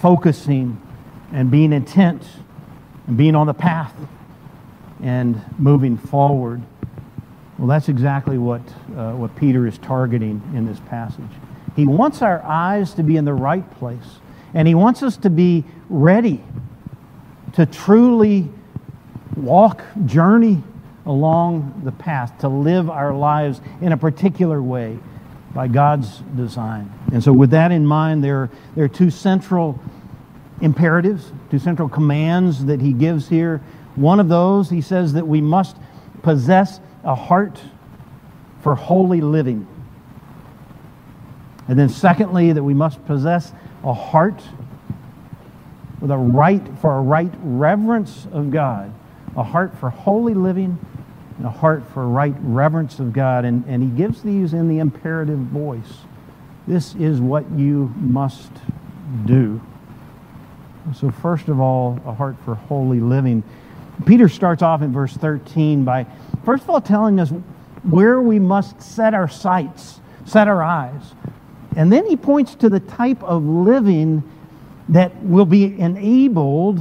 focusing 0.00 0.80
and 1.32 1.50
being 1.50 1.72
intent 1.72 2.22
and 3.06 3.16
being 3.16 3.34
on 3.34 3.46
the 3.46 3.54
path 3.54 3.94
and 5.02 5.40
moving 5.58 5.96
forward. 5.96 6.62
Well, 7.58 7.68
that's 7.68 7.88
exactly 7.88 8.38
what, 8.38 8.62
uh, 8.96 9.12
what 9.12 9.34
Peter 9.36 9.66
is 9.66 9.78
targeting 9.78 10.42
in 10.54 10.66
this 10.66 10.80
passage. 10.80 11.24
He 11.76 11.86
wants 11.86 12.22
our 12.22 12.42
eyes 12.42 12.94
to 12.94 13.02
be 13.02 13.16
in 13.16 13.24
the 13.24 13.34
right 13.34 13.68
place, 13.78 14.20
and 14.54 14.68
he 14.68 14.74
wants 14.74 15.02
us 15.02 15.16
to 15.18 15.30
be 15.30 15.64
ready 15.88 16.42
to 17.54 17.66
truly 17.66 18.48
walk, 19.36 19.82
journey 20.06 20.62
along 21.06 21.82
the 21.84 21.92
path, 21.92 22.38
to 22.40 22.48
live 22.48 22.88
our 22.88 23.14
lives 23.14 23.60
in 23.80 23.92
a 23.92 23.96
particular 23.96 24.62
way 24.62 24.98
by 25.54 25.68
God's 25.68 26.18
design. 26.36 26.92
And 27.12 27.22
so, 27.22 27.32
with 27.32 27.50
that 27.50 27.72
in 27.72 27.84
mind, 27.84 28.22
there, 28.24 28.50
there 28.74 28.84
are 28.84 28.88
two 28.88 29.10
central 29.10 29.80
imperatives, 30.62 31.32
two 31.50 31.58
central 31.58 31.88
commands 31.88 32.64
that 32.64 32.80
he 32.80 32.92
gives 32.92 33.28
here. 33.28 33.60
One 33.96 34.20
of 34.20 34.28
those, 34.28 34.70
he 34.70 34.80
says 34.80 35.12
that 35.14 35.26
we 35.26 35.42
must 35.42 35.76
possess 36.22 36.80
a 37.04 37.14
heart 37.14 37.60
for 38.62 38.74
holy 38.74 39.20
living. 39.20 39.66
And 41.68 41.78
then, 41.78 41.88
secondly, 41.88 42.52
that 42.52 42.62
we 42.62 42.74
must 42.74 43.04
possess 43.06 43.52
a 43.84 43.92
heart 43.92 44.40
with 46.00 46.10
a 46.10 46.16
right 46.16 46.62
for 46.80 46.96
a 46.96 47.00
right 47.00 47.32
reverence 47.42 48.26
of 48.32 48.50
God, 48.50 48.92
a 49.36 49.42
heart 49.42 49.76
for 49.78 49.90
holy 49.90 50.34
living, 50.34 50.78
and 51.38 51.46
a 51.46 51.50
heart 51.50 51.82
for 51.92 52.06
right 52.06 52.34
reverence 52.40 53.00
of 53.00 53.12
God. 53.12 53.44
And, 53.44 53.64
and 53.66 53.82
he 53.82 53.88
gives 53.88 54.22
these 54.22 54.52
in 54.54 54.68
the 54.68 54.78
imperative 54.78 55.38
voice. 55.38 56.02
This 56.68 56.94
is 56.94 57.20
what 57.20 57.50
you 57.50 57.92
must 57.96 58.52
do. 59.24 59.60
So, 60.94 61.10
first 61.10 61.48
of 61.48 61.60
all, 61.60 62.00
a 62.04 62.12
heart 62.12 62.36
for 62.44 62.54
holy 62.54 63.00
living. 63.00 63.42
Peter 64.06 64.28
starts 64.28 64.62
off 64.62 64.82
in 64.82 64.92
verse 64.92 65.14
13 65.14 65.84
by, 65.84 66.06
first 66.44 66.64
of 66.64 66.70
all, 66.70 66.80
telling 66.80 67.20
us 67.20 67.30
where 67.88 68.20
we 68.20 68.38
must 68.38 68.82
set 68.82 69.14
our 69.14 69.28
sights, 69.28 70.00
set 70.24 70.48
our 70.48 70.62
eyes. 70.62 71.14
And 71.76 71.92
then 71.92 72.06
he 72.06 72.16
points 72.16 72.54
to 72.56 72.68
the 72.68 72.80
type 72.80 73.22
of 73.22 73.44
living 73.44 74.22
that 74.88 75.22
will 75.22 75.46
be 75.46 75.78
enabled 75.78 76.80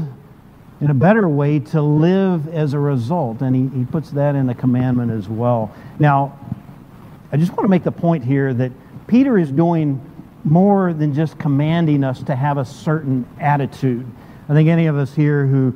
in 0.82 0.90
a 0.90 0.94
better 0.94 1.30
way 1.30 1.60
to 1.60 1.82
live 1.82 2.48
as 2.54 2.74
a 2.74 2.80
result. 2.80 3.42
And 3.42 3.56
he, 3.56 3.80
he 3.80 3.86
puts 3.86 4.10
that 4.12 4.36
in 4.36 4.48
the 4.48 4.56
commandment 4.56 5.12
as 5.12 5.30
well. 5.30 5.74
Now, 6.00 6.38
I 7.32 7.38
just 7.38 7.52
want 7.52 7.64
to 7.64 7.70
make 7.70 7.84
the 7.84 7.92
point 7.92 8.26
here 8.26 8.54
that 8.54 8.72
Peter 9.08 9.38
is 9.38 9.52
doing 9.52 10.02
more 10.44 10.94
than 10.94 11.14
just 11.14 11.38
commanding 11.38 12.04
us 12.04 12.24
to 12.24 12.36
have 12.36 12.58
a 12.58 12.66
certain 12.66 13.28
attitude. 13.40 14.06
I 14.50 14.54
think 14.54 14.70
any 14.70 14.88
of 14.88 14.98
us 14.98 15.14
here 15.14 15.46
who 15.46 15.76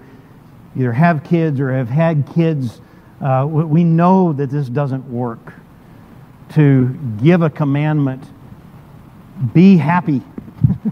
either 0.75 0.91
have 0.91 1.24
kids 1.24 1.60
or 1.60 1.72
have 1.72 1.89
had 1.89 2.27
kids, 2.34 2.81
uh, 3.22 3.45
we 3.48 3.84
know 3.84 4.34
that 4.34 4.50
this 4.50 4.67
doesn't 4.67 5.10
work. 5.10 5.53
To 6.53 6.88
give 7.22 7.41
a 7.41 7.50
commandment, 7.50 8.24
be 9.53 9.77
happy, 9.77 10.22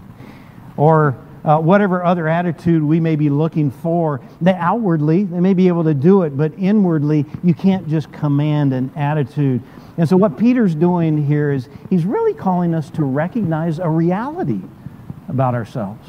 or 0.76 1.16
uh, 1.44 1.58
whatever 1.58 2.02
other 2.04 2.26
attitude 2.26 2.82
we 2.82 2.98
may 2.98 3.16
be 3.16 3.28
looking 3.28 3.70
for. 3.70 4.20
They 4.40 4.54
outwardly, 4.54 5.24
they 5.24 5.40
may 5.40 5.54
be 5.54 5.68
able 5.68 5.84
to 5.84 5.94
do 5.94 6.22
it, 6.22 6.36
but 6.36 6.52
inwardly, 6.58 7.26
you 7.42 7.54
can't 7.54 7.86
just 7.88 8.10
command 8.12 8.72
an 8.72 8.90
attitude. 8.96 9.62
And 9.96 10.08
so, 10.08 10.16
what 10.16 10.36
Peter's 10.36 10.74
doing 10.74 11.24
here 11.24 11.52
is 11.52 11.68
he's 11.88 12.04
really 12.04 12.34
calling 12.34 12.74
us 12.74 12.90
to 12.90 13.04
recognize 13.04 13.78
a 13.78 13.88
reality 13.88 14.60
about 15.28 15.54
ourselves. 15.54 16.08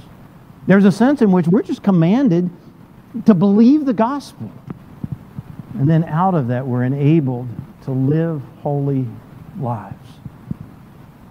There's 0.68 0.86
a 0.86 0.92
sense 0.92 1.22
in 1.22 1.32
which 1.32 1.48
we're 1.48 1.62
just 1.62 1.84
commanded 1.84 2.50
to 3.26 3.34
believe 3.34 3.86
the 3.86 3.94
gospel. 3.94 4.52
And 5.76 5.88
then 5.88 6.04
out 6.06 6.34
of 6.34 6.48
that, 6.48 6.66
we're 6.66 6.84
enabled 6.84 7.48
to 7.84 7.92
live 7.92 8.42
holy 8.62 9.06
lives. 9.60 10.10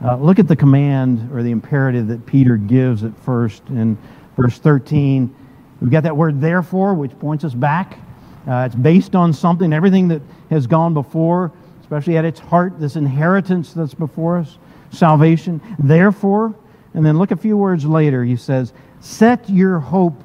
Uh, 0.05 0.17
look 0.17 0.39
at 0.39 0.47
the 0.47 0.55
command 0.55 1.33
or 1.33 1.43
the 1.43 1.51
imperative 1.51 2.07
that 2.09 2.27
Peter 2.27 2.57
gives 2.57 3.03
at 3.05 3.19
first 3.21 3.63
in 3.71 3.99
verse 4.37 4.59
13. 4.59 5.35
We've 5.81 5.91
got 5.91 6.05
that 6.05 6.17
word 6.17 6.41
therefore, 6.41 6.95
which 6.95 7.19
points 7.19 7.43
us 7.43 7.55
back. 7.55 7.99
Uh, 8.47 8.65
it's 8.67 8.75
based 8.75 9.17
on 9.17 9.33
something, 9.33 9.73
everything 9.73 10.09
that 10.09 10.21
has 10.51 10.67
gone 10.67 10.95
before 10.95 11.51
especially 11.95 12.17
at 12.17 12.25
its 12.25 12.41
heart, 12.41 12.81
this 12.81 12.97
inheritance 12.97 13.73
that's 13.73 13.95
before 13.95 14.39
us, 14.39 14.59
salvation. 14.91 15.63
Therefore, 15.79 16.53
and 16.93 17.07
then 17.07 17.19
look 17.19 17.31
a 17.31 17.37
few 17.37 17.57
words 17.57 17.87
later, 17.87 18.25
he 18.25 18.35
says, 18.35 18.73
set 18.99 19.49
your 19.49 19.79
hope 19.79 20.21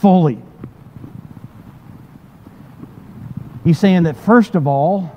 fully. 0.00 0.42
He's 3.62 3.78
saying 3.78 4.02
that 4.04 4.16
first 4.16 4.56
of 4.56 4.66
all, 4.66 5.16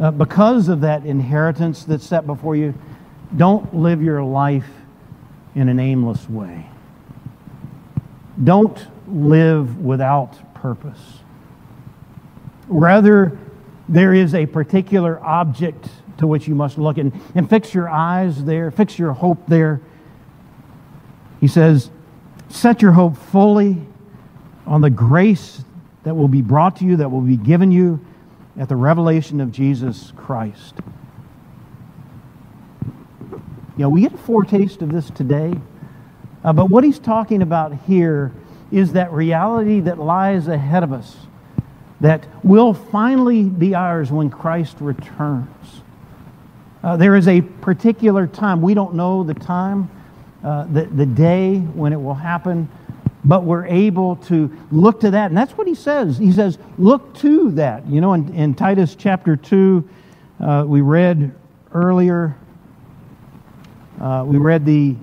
uh, 0.00 0.10
because 0.10 0.68
of 0.68 0.80
that 0.80 1.06
inheritance 1.06 1.84
that's 1.84 2.04
set 2.04 2.26
before 2.26 2.56
you, 2.56 2.74
don't 3.36 3.72
live 3.72 4.02
your 4.02 4.24
life 4.24 4.66
in 5.54 5.68
an 5.68 5.78
aimless 5.78 6.28
way. 6.28 6.66
Don't 8.42 8.84
live 9.06 9.78
without 9.78 10.54
purpose. 10.54 11.20
Rather, 12.66 13.38
there 13.92 14.14
is 14.14 14.34
a 14.34 14.46
particular 14.46 15.22
object 15.22 15.86
to 16.16 16.26
which 16.26 16.48
you 16.48 16.54
must 16.54 16.78
look 16.78 16.96
and, 16.96 17.12
and 17.34 17.48
fix 17.48 17.74
your 17.74 17.90
eyes 17.90 18.42
there, 18.42 18.70
fix 18.70 18.98
your 18.98 19.12
hope 19.12 19.46
there. 19.46 19.82
He 21.40 21.46
says, 21.46 21.90
set 22.48 22.80
your 22.80 22.92
hope 22.92 23.18
fully 23.18 23.76
on 24.66 24.80
the 24.80 24.88
grace 24.88 25.62
that 26.04 26.14
will 26.14 26.28
be 26.28 26.40
brought 26.40 26.76
to 26.76 26.86
you, 26.86 26.96
that 26.96 27.10
will 27.10 27.20
be 27.20 27.36
given 27.36 27.70
you 27.70 28.00
at 28.58 28.70
the 28.70 28.76
revelation 28.76 29.42
of 29.42 29.52
Jesus 29.52 30.12
Christ. 30.16 30.74
You 33.76 33.84
know, 33.84 33.88
we 33.90 34.00
get 34.00 34.14
a 34.14 34.18
foretaste 34.18 34.80
of 34.80 34.90
this 34.90 35.10
today, 35.10 35.52
uh, 36.44 36.52
but 36.54 36.70
what 36.70 36.82
he's 36.82 36.98
talking 36.98 37.42
about 37.42 37.74
here 37.82 38.32
is 38.70 38.94
that 38.94 39.12
reality 39.12 39.80
that 39.80 39.98
lies 39.98 40.48
ahead 40.48 40.82
of 40.82 40.94
us 40.94 41.26
that 42.02 42.26
will 42.42 42.74
finally 42.74 43.44
be 43.44 43.76
ours 43.76 44.10
when 44.10 44.28
Christ 44.28 44.76
returns. 44.80 45.82
Uh, 46.82 46.96
there 46.96 47.14
is 47.14 47.28
a 47.28 47.40
particular 47.40 48.26
time. 48.26 48.60
We 48.60 48.74
don't 48.74 48.94
know 48.94 49.22
the 49.22 49.34
time, 49.34 49.88
uh, 50.42 50.64
the, 50.64 50.86
the 50.86 51.06
day 51.06 51.58
when 51.58 51.92
it 51.92 52.02
will 52.02 52.14
happen, 52.14 52.68
but 53.24 53.44
we're 53.44 53.66
able 53.66 54.16
to 54.16 54.50
look 54.72 54.98
to 55.02 55.12
that. 55.12 55.26
And 55.26 55.36
that's 55.36 55.52
what 55.52 55.68
he 55.68 55.76
says. 55.76 56.18
He 56.18 56.32
says, 56.32 56.58
look 56.76 57.14
to 57.18 57.52
that. 57.52 57.86
You 57.86 58.00
know, 58.00 58.14
in, 58.14 58.34
in 58.34 58.54
Titus 58.54 58.96
chapter 58.96 59.36
2, 59.36 59.88
uh, 60.40 60.64
we 60.66 60.80
read 60.80 61.32
earlier, 61.72 62.36
uh, 64.00 64.24
we 64.26 64.38
read 64.38 64.66
the 64.66 64.96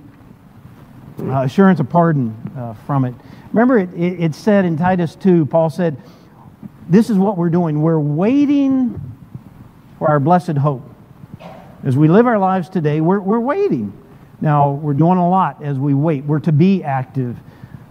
uh, 1.20 1.44
assurance 1.44 1.80
of 1.80 1.90
pardon 1.90 2.36
uh, 2.58 2.74
from 2.86 3.06
it. 3.06 3.16
Remember, 3.54 3.78
it, 3.78 3.94
it, 3.94 4.20
it 4.20 4.36
said 4.36 4.66
in 4.66 4.76
Titus 4.76 5.16
2, 5.16 5.46
Paul 5.46 5.70
said, 5.70 5.96
this 6.90 7.12
is 7.12 7.18
what 7.18 7.38
we're 7.38 7.52
doing. 7.52 7.82
We're 7.82 8.00
waiting 8.00 9.00
for 10.00 10.10
our 10.10 10.20
blessed 10.20 10.58
hope. 10.58 10.84
As 11.84 11.96
we 11.96 12.08
live 12.08 12.26
our 12.26 12.40
lives 12.40 12.68
today, 12.68 13.00
we're, 13.00 13.20
we're 13.20 13.40
waiting. 13.40 13.94
Now, 14.42 14.72
we're 14.72 14.96
doing 14.96 15.18
a 15.18 15.30
lot 15.30 15.64
as 15.64 15.78
we 15.78 15.94
wait. 15.94 16.26
We're 16.26 16.40
to 16.40 16.52
be 16.52 16.84
active, 16.84 17.38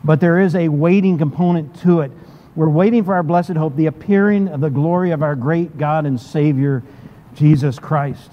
but 0.03 0.21
there 0.21 0.41
is 0.41 0.57
a 0.57 0.69
waiting 0.69 1.17
component 1.17 1.81
to 1.83 2.01
it. 2.01 2.11
We're 2.57 2.69
waiting 2.69 3.05
for 3.05 3.15
our 3.15 3.23
blessed 3.23 3.53
hope, 3.53 3.77
the 3.77 3.87
appearing 3.87 4.49
of 4.49 4.61
the 4.61 4.71
glory 4.71 5.13
of 5.13 5.23
our 5.23 5.37
great 5.37 5.79
God 5.79 6.05
and 6.05 6.21
Savior, 6.21 6.83
Jesus 7.35 7.79
Christ. 7.79 8.33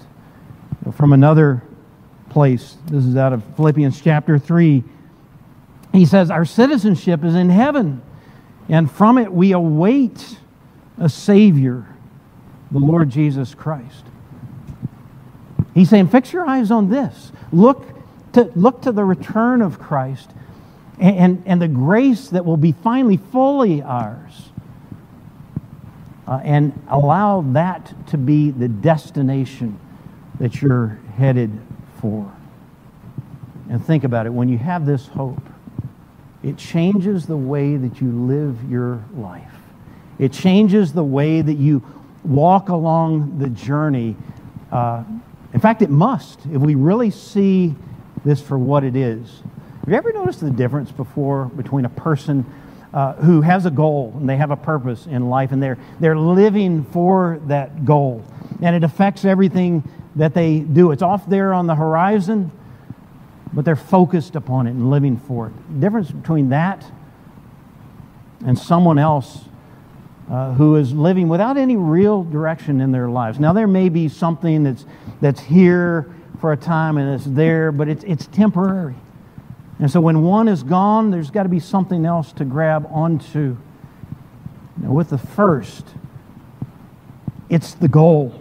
From 0.94 1.12
another 1.12 1.62
place, 2.28 2.76
this 2.86 3.04
is 3.04 3.16
out 3.16 3.32
of 3.32 3.44
Philippians 3.54 4.00
chapter 4.00 4.38
3. 4.38 4.82
He 5.92 6.06
says, 6.06 6.30
Our 6.30 6.44
citizenship 6.44 7.22
is 7.24 7.34
in 7.34 7.50
heaven, 7.50 8.02
and 8.68 8.90
from 8.90 9.16
it 9.16 9.32
we 9.32 9.52
await 9.52 10.38
a 10.98 11.08
Savior, 11.08 11.86
the 12.70 12.78
Lord 12.78 13.10
Jesus 13.10 13.54
Christ. 13.54 14.04
He's 15.74 15.90
saying, 15.90 16.08
fix 16.08 16.32
your 16.32 16.48
eyes 16.48 16.70
on 16.70 16.88
this. 16.88 17.32
Look 17.52 17.86
to, 18.32 18.50
look 18.54 18.82
to 18.82 18.92
the 18.92 19.04
return 19.04 19.60
of 19.60 19.78
Christ 19.78 20.30
and, 20.98 21.16
and, 21.16 21.42
and 21.46 21.62
the 21.62 21.68
grace 21.68 22.28
that 22.28 22.44
will 22.44 22.56
be 22.56 22.72
finally 22.72 23.18
fully 23.18 23.82
ours. 23.82 24.50
Uh, 26.26 26.40
and 26.42 26.72
allow 26.88 27.42
that 27.52 27.94
to 28.08 28.18
be 28.18 28.50
the 28.50 28.68
destination 28.68 29.78
that 30.40 30.60
you're 30.60 30.98
headed 31.16 31.56
for. 32.00 32.32
And 33.68 33.84
think 33.84 34.04
about 34.04 34.26
it 34.26 34.30
when 34.30 34.48
you 34.48 34.58
have 34.58 34.86
this 34.86 35.06
hope, 35.06 35.42
it 36.42 36.56
changes 36.56 37.26
the 37.26 37.36
way 37.36 37.76
that 37.76 38.00
you 38.00 38.10
live 38.10 38.70
your 38.70 39.04
life. 39.14 39.55
It 40.18 40.32
changes 40.32 40.92
the 40.92 41.04
way 41.04 41.40
that 41.42 41.54
you 41.54 41.82
walk 42.24 42.68
along 42.68 43.38
the 43.38 43.48
journey. 43.48 44.16
Uh, 44.72 45.04
in 45.52 45.60
fact, 45.60 45.82
it 45.82 45.90
must, 45.90 46.40
if 46.46 46.60
we 46.60 46.74
really 46.74 47.10
see 47.10 47.74
this 48.24 48.40
for 48.40 48.58
what 48.58 48.82
it 48.82 48.96
is. 48.96 49.42
Have 49.80 49.88
you 49.88 49.94
ever 49.94 50.12
noticed 50.12 50.40
the 50.40 50.50
difference 50.50 50.90
before 50.90 51.46
between 51.46 51.84
a 51.84 51.88
person 51.88 52.44
uh, 52.92 53.12
who 53.14 53.40
has 53.42 53.66
a 53.66 53.70
goal 53.70 54.12
and 54.16 54.28
they 54.28 54.36
have 54.36 54.50
a 54.50 54.56
purpose 54.56 55.06
in 55.06 55.28
life 55.28 55.52
and 55.52 55.62
they're, 55.62 55.78
they're 56.00 56.18
living 56.18 56.84
for 56.84 57.40
that 57.46 57.84
goal 57.84 58.24
and 58.60 58.74
it 58.74 58.82
affects 58.82 59.24
everything 59.24 59.84
that 60.16 60.34
they 60.34 60.58
do? 60.58 60.90
It's 60.90 61.02
off 61.02 61.28
there 61.28 61.54
on 61.54 61.66
the 61.68 61.74
horizon, 61.74 62.50
but 63.52 63.64
they're 63.64 63.76
focused 63.76 64.34
upon 64.34 64.66
it 64.66 64.70
and 64.70 64.90
living 64.90 65.16
for 65.16 65.48
it. 65.48 65.52
The 65.74 65.80
difference 65.80 66.10
between 66.10 66.48
that 66.48 66.84
and 68.44 68.58
someone 68.58 68.98
else 68.98 69.44
uh, 70.30 70.52
who 70.54 70.76
is 70.76 70.92
living 70.92 71.28
without 71.28 71.56
any 71.56 71.76
real 71.76 72.24
direction 72.24 72.80
in 72.80 72.90
their 72.90 73.08
lives. 73.08 73.38
Now, 73.38 73.52
there 73.52 73.66
may 73.68 73.88
be 73.88 74.08
something 74.08 74.64
that's, 74.64 74.84
that's 75.20 75.40
here 75.40 76.12
for 76.40 76.52
a 76.52 76.56
time 76.56 76.98
and 76.98 77.14
it's 77.14 77.24
there, 77.24 77.70
but 77.72 77.88
it's, 77.88 78.04
it's 78.04 78.26
temporary. 78.26 78.96
And 79.78 79.90
so 79.90 80.00
when 80.00 80.22
one 80.22 80.48
is 80.48 80.62
gone, 80.62 81.10
there's 81.10 81.30
got 81.30 81.44
to 81.44 81.48
be 81.48 81.60
something 81.60 82.06
else 82.06 82.32
to 82.34 82.44
grab 82.44 82.88
onto. 82.90 83.56
Now, 84.78 84.92
with 84.92 85.10
the 85.10 85.18
first, 85.18 85.86
it's 87.48 87.74
the 87.74 87.88
goal 87.88 88.40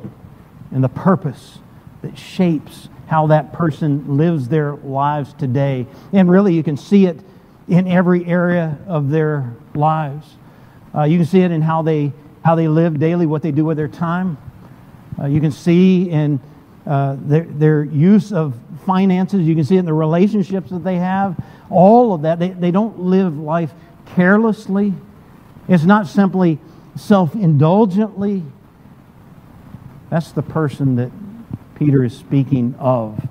and 0.72 0.84
the 0.84 0.90
purpose 0.90 1.60
that 2.02 2.18
shapes 2.18 2.90
how 3.08 3.28
that 3.28 3.54
person 3.54 4.18
lives 4.18 4.48
their 4.48 4.76
lives 4.76 5.34
today. 5.34 5.86
And 6.12 6.30
really, 6.30 6.54
you 6.54 6.64
can 6.64 6.78
see 6.78 7.06
it 7.06 7.20
in 7.68 7.88
every 7.88 8.26
area 8.26 8.78
of 8.88 9.10
their 9.10 9.54
lives. 9.74 10.38
Uh, 10.96 11.04
you 11.04 11.18
can 11.18 11.26
see 11.26 11.42
it 11.42 11.52
in 11.52 11.62
how 11.62 11.82
they, 11.82 12.12
how 12.44 12.56
they 12.56 12.68
live 12.68 13.00
daily, 13.00 13.26
what 13.26 13.42
they 13.42 13.52
do 13.52 13.66
with 13.66 13.78
their 13.78 13.88
time. 13.88 14.38
Uh, 15.20 15.26
you 15.26 15.42
can 15.42 15.52
see 15.52 16.10
in 16.10 16.40
uh, 16.86 17.18
their, 17.20 17.44
their 17.44 17.84
use 17.84 18.32
of 18.32 18.56
finances. 18.86 19.42
You 19.42 19.56
can 19.56 19.64
see 19.64 19.76
it 19.76 19.80
in 19.80 19.86
the 19.86 19.94
relationships 19.94 20.70
that 20.70 20.84
they 20.84 20.98
have. 20.98 21.42
All 21.70 22.14
of 22.14 22.22
that. 22.22 22.40
They, 22.40 22.50
they 22.50 22.72
don't 22.72 23.00
live 23.00 23.38
life 23.38 23.72
carelessly. 24.06 24.94
It's 25.68 25.84
not 25.84 26.08
simply 26.08 26.60
self 26.96 27.34
indulgently. 27.36 28.44
That's 30.10 30.32
the 30.32 30.44
person 30.44 30.96
that 30.98 31.12
Peter 31.76 32.04
is 32.04 32.16
speaking 32.16 32.76
of. 32.78 33.28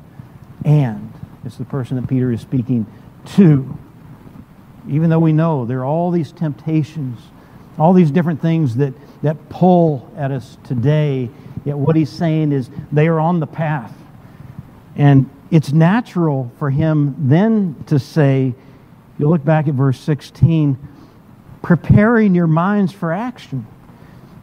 And 0.64 1.12
it's 1.44 1.56
the 1.56 1.64
person 1.64 1.96
that 1.96 2.08
Peter 2.08 2.32
is 2.32 2.40
speaking 2.40 2.86
to. 3.36 3.78
Even 4.88 5.08
though 5.08 5.18
we 5.18 5.32
know 5.32 5.64
there 5.64 5.80
are 5.80 5.84
all 5.84 6.10
these 6.10 6.32
temptations, 6.32 7.20
all 7.78 7.92
these 7.92 8.10
different 8.10 8.40
things 8.40 8.76
that, 8.76 8.94
that 9.22 9.48
pull 9.48 10.10
at 10.16 10.30
us 10.30 10.58
today, 10.64 11.28
yet 11.64 11.76
what 11.76 11.96
he's 11.96 12.10
saying 12.10 12.52
is 12.52 12.70
they 12.92 13.08
are 13.08 13.18
on 13.18 13.40
the 13.40 13.46
path. 13.46 13.92
And 14.96 15.28
it's 15.50 15.72
natural 15.72 16.50
for 16.58 16.70
him 16.70 17.14
then 17.18 17.84
to 17.86 17.98
say, 17.98 18.54
you 19.18 19.28
look 19.28 19.44
back 19.44 19.68
at 19.68 19.74
verse 19.74 19.98
16, 20.00 20.76
preparing 21.62 22.34
your 22.34 22.46
minds 22.46 22.92
for 22.92 23.12
action 23.12 23.66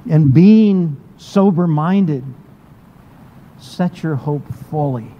and 0.09 0.33
being 0.33 1.01
sober 1.17 1.67
minded. 1.67 2.23
Set 3.59 4.01
your 4.01 4.15
hope 4.15 4.51
fully. 4.69 5.11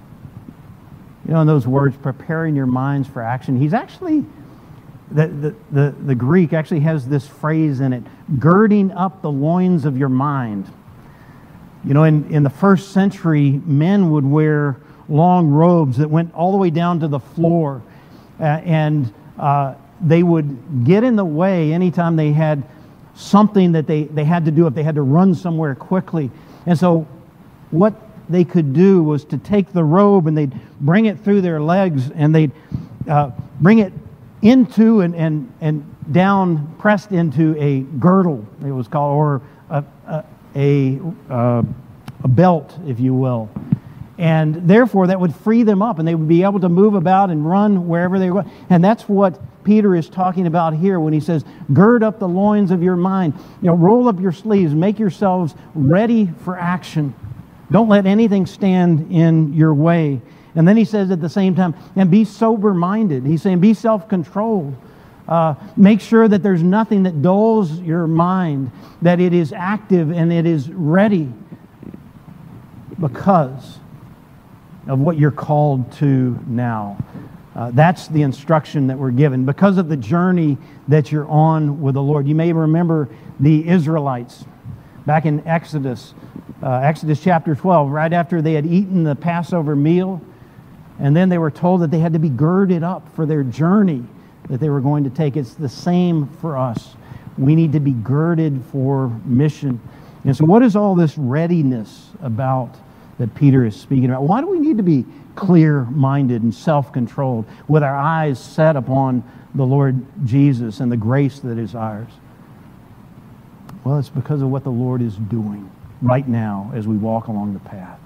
You 1.26 1.34
know, 1.34 1.42
in 1.42 1.48
those 1.48 1.68
words, 1.68 1.96
preparing 1.98 2.56
your 2.56 2.66
minds 2.66 3.08
for 3.08 3.22
action, 3.22 3.58
he's 3.58 3.74
actually, 3.74 4.26
the, 5.12 5.28
the, 5.28 5.56
the, 5.72 5.96
the 6.06 6.16
Greek 6.16 6.54
actually 6.54 6.80
has 6.82 7.08
this 7.08 7.28
phrase 7.28 7.80
in 7.80 7.94
it 7.94 8.04
girding 8.40 8.92
up 8.92 9.22
the 9.22 9.32
loins 9.32 9.86
of 9.86 9.98
your 9.98 10.10
mind. 10.10 10.72
You 11.84 11.94
know, 11.94 12.04
in, 12.04 12.32
in 12.32 12.44
the 12.44 12.50
first 12.50 12.92
century, 12.92 13.62
men 13.66 14.12
would 14.12 14.26
wear 14.26 14.78
long 15.10 15.50
robes 15.50 15.98
that 15.98 16.10
went 16.10 16.34
all 16.34 16.52
the 16.52 16.58
way 16.58 16.70
down 16.70 17.00
to 17.02 17.08
the 17.08 17.20
floor. 17.20 17.82
Uh, 18.40 18.44
and 18.44 19.14
uh, 19.38 19.76
they 20.00 20.24
would 20.24 20.86
get 20.86 21.04
in 21.04 21.16
the 21.16 21.26
way 21.26 21.74
anytime 21.74 22.16
they 22.16 22.32
had 22.32 22.64
something 23.16 23.74
that 23.74 23.88
they, 23.88 24.04
they 24.04 24.24
had 24.24 24.46
to 24.46 24.52
do, 24.52 24.68
if 24.68 24.74
they 24.74 24.84
had 24.84 24.96
to 24.96 25.02
run 25.02 25.36
somewhere 25.36 25.76
quickly. 25.76 26.32
And 26.66 26.78
so, 26.78 27.08
what 27.72 27.94
they 28.30 28.44
could 28.44 28.74
do 28.74 29.04
was 29.04 29.26
to 29.26 29.38
take 29.38 29.74
the 29.74 29.84
robe 29.84 30.28
and 30.28 30.38
they'd 30.38 30.54
bring 30.80 31.06
it 31.06 31.20
through 31.20 31.42
their 31.42 31.62
legs 31.62 32.10
and 32.12 32.34
they'd 32.34 32.52
uh, 33.08 33.32
bring 33.60 33.80
it 33.80 33.94
into 34.42 35.02
and, 35.02 35.16
and, 35.16 35.54
and 35.62 35.96
down, 36.12 36.76
pressed 36.80 37.12
into 37.12 37.56
a 37.62 37.82
girdle, 38.00 38.46
it 38.66 38.72
was 38.72 38.88
called, 38.88 39.16
or 39.16 39.42
a, 39.70 39.84
a, 40.08 40.26
a, 40.56 41.00
uh, 41.30 41.64
a 42.24 42.28
belt, 42.28 42.78
if 42.86 43.00
you 43.00 43.14
will. 43.14 43.50
And 44.18 44.68
therefore, 44.70 45.08
that 45.08 45.20
would 45.20 45.34
free 45.34 45.64
them 45.64 45.82
up 45.82 45.98
and 45.98 46.08
they 46.08 46.14
would 46.14 46.28
be 46.28 46.44
able 46.44 46.60
to 46.60 46.70
move 46.70 46.94
about 46.94 47.32
and 47.32 47.48
run 47.48 47.88
wherever 47.88 48.20
they 48.20 48.30
were. 48.30 48.46
And 48.70 48.84
that's 48.84 49.10
what 49.10 49.40
Peter 49.64 49.96
is 49.96 50.10
talking 50.10 50.48
about 50.48 50.76
here 50.76 51.00
when 51.00 51.14
he 51.14 51.20
says, 51.20 51.44
Gird 51.74 52.04
up 52.04 52.20
the 52.20 52.28
loins 52.28 52.72
of 52.72 52.84
your 52.84 52.96
mind. 52.96 53.34
You 53.62 53.70
know, 53.70 53.76
roll 53.76 54.08
up 54.08 54.20
your 54.20 54.32
sleeves, 54.32 54.76
make 54.76 55.00
yourselves 55.00 55.56
ready 55.74 56.28
for 56.44 56.58
action. 56.58 57.16
Don't 57.72 57.90
let 57.90 58.06
anything 58.06 58.46
stand 58.46 59.12
in 59.12 59.54
your 59.54 59.74
way. 59.74 60.22
And 60.56 60.68
then 60.68 60.78
he 60.78 60.86
says 60.86 61.12
at 61.12 61.22
the 61.22 61.30
same 61.30 61.56
time, 61.56 61.76
and 61.96 62.12
be 62.12 62.26
sober 62.26 62.74
minded. 62.74 63.26
He's 63.26 63.42
saying, 63.42 63.60
be 63.60 63.74
self 63.74 64.08
controlled. 64.10 64.76
Uh, 65.28 65.56
make 65.78 66.02
sure 66.02 66.28
that 66.28 66.44
there's 66.44 66.64
nothing 66.64 67.04
that 67.04 67.22
dulls 67.22 67.80
your 67.80 68.08
mind, 68.08 68.72
that 69.02 69.20
it 69.20 69.34
is 69.34 69.54
active 69.54 70.12
and 70.12 70.32
it 70.34 70.46
is 70.46 70.70
ready. 70.70 71.32
Because 73.00 73.80
of 74.88 75.00
what 75.00 75.18
you're 75.18 75.32
called 75.32 75.92
to 75.94 76.40
now. 76.48 76.98
Uh, 77.56 77.72
that's 77.72 78.08
the 78.08 78.22
instruction 78.22 78.88
that 78.88 78.98
we're 78.98 79.12
given 79.12 79.46
because 79.46 79.78
of 79.78 79.90
the 79.90 79.98
journey 79.98 80.58
that 80.88 81.12
you're 81.12 81.28
on 81.28 81.82
with 81.82 81.96
the 81.96 82.02
Lord. 82.02 82.28
You 82.28 82.36
may 82.36 82.54
remember 82.54 83.10
the 83.40 83.68
Israelites 83.68 84.46
back 85.06 85.26
in 85.26 85.46
Exodus, 85.46 86.14
uh, 86.64 86.76
Exodus 86.76 87.22
chapter 87.22 87.56
12, 87.56 87.90
right 87.90 88.14
after 88.14 88.42
they 88.42 88.54
had 88.54 88.66
eaten 88.66 89.04
the 89.04 89.16
Passover 89.16 89.76
meal, 89.76 90.22
and 91.02 91.16
then 91.16 91.28
they 91.28 91.38
were 91.38 91.52
told 91.52 91.82
that 91.82 91.92
they 91.92 92.00
had 92.00 92.14
to 92.14 92.20
be 92.20 92.30
girded 92.30 92.84
up 92.84 93.14
for 93.16 93.26
their 93.26 93.44
journey 93.44 94.04
that 94.50 94.60
they 94.60 94.70
were 94.70 94.82
going 94.82 95.04
to 95.04 95.10
take. 95.10 95.36
It's 95.36 95.54
the 95.54 95.70
same 95.70 96.28
for 96.40 96.58
us. 96.58 96.96
We 97.38 97.56
need 97.56 97.74
to 97.74 97.80
be 97.80 97.92
girded 97.92 98.64
for 98.72 99.10
mission. 99.26 99.82
And 100.24 100.38
so, 100.38 100.46
what 100.46 100.64
is 100.64 100.76
all 100.76 100.96
this 100.96 101.18
readiness 101.18 102.12
about? 102.22 102.78
that 103.22 103.36
Peter 103.36 103.64
is 103.66 103.80
speaking 103.80 104.06
about. 104.06 104.24
Why 104.24 104.42
do 104.42 104.48
we 104.48 104.60
need 104.60 104.78
to 104.78 104.84
be 104.84 105.06
clear 105.36 105.84
minded 105.84 106.42
and 106.42 106.54
self 106.54 106.92
controlled 106.92 107.46
with 107.68 107.84
our 107.84 107.96
eyes 107.96 108.44
set 108.44 108.76
upon 108.76 109.24
the 109.54 109.64
Lord 109.64 110.04
Jesus 110.26 110.80
and 110.80 110.92
the 110.92 110.98
grace 110.98 111.40
that 111.42 111.60
is 111.60 111.76
ours? 111.76 112.10
Well, 113.84 114.00
it's 114.00 114.10
because 114.10 114.42
of 114.42 114.50
what 114.50 114.64
the 114.64 114.72
Lord 114.72 115.04
is 115.04 115.16
doing 115.18 115.70
right 116.02 116.28
now 116.28 116.72
as 116.74 116.88
we 116.88 116.98
walk 116.98 117.28
along 117.28 117.54
the 117.54 117.60
path. 117.60 118.00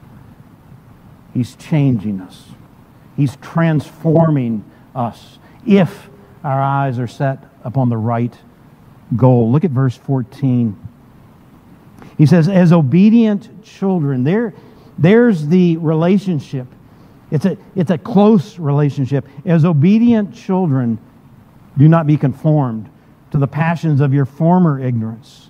He's 1.33 1.55
changing 1.55 2.19
us, 2.19 2.49
He's 3.15 3.35
transforming 3.37 4.63
us 4.93 5.39
if 5.65 6.09
our 6.43 6.61
eyes 6.61 6.99
are 6.99 7.07
set 7.07 7.43
upon 7.63 7.89
the 7.89 7.97
right 7.97 8.37
goal. 9.15 9.51
Look 9.51 9.63
at 9.63 9.71
verse 9.71 9.95
14. 9.95 10.79
He 12.17 12.25
says, 12.25 12.47
As 12.47 12.71
obedient 12.71 13.63
children, 13.63 14.23
there 14.23 14.53
there's 14.97 15.47
the 15.47 15.77
relationship. 15.77 16.67
It's 17.31 17.45
a, 17.45 17.57
it's 17.75 17.91
a 17.91 17.97
close 17.97 18.57
relationship. 18.59 19.27
As 19.45 19.65
obedient 19.65 20.33
children, 20.33 20.99
do 21.77 21.87
not 21.87 22.07
be 22.07 22.17
conformed 22.17 22.89
to 23.31 23.37
the 23.37 23.47
passions 23.47 23.99
of 23.99 24.13
your 24.13 24.25
former 24.25 24.79
ignorance. 24.79 25.49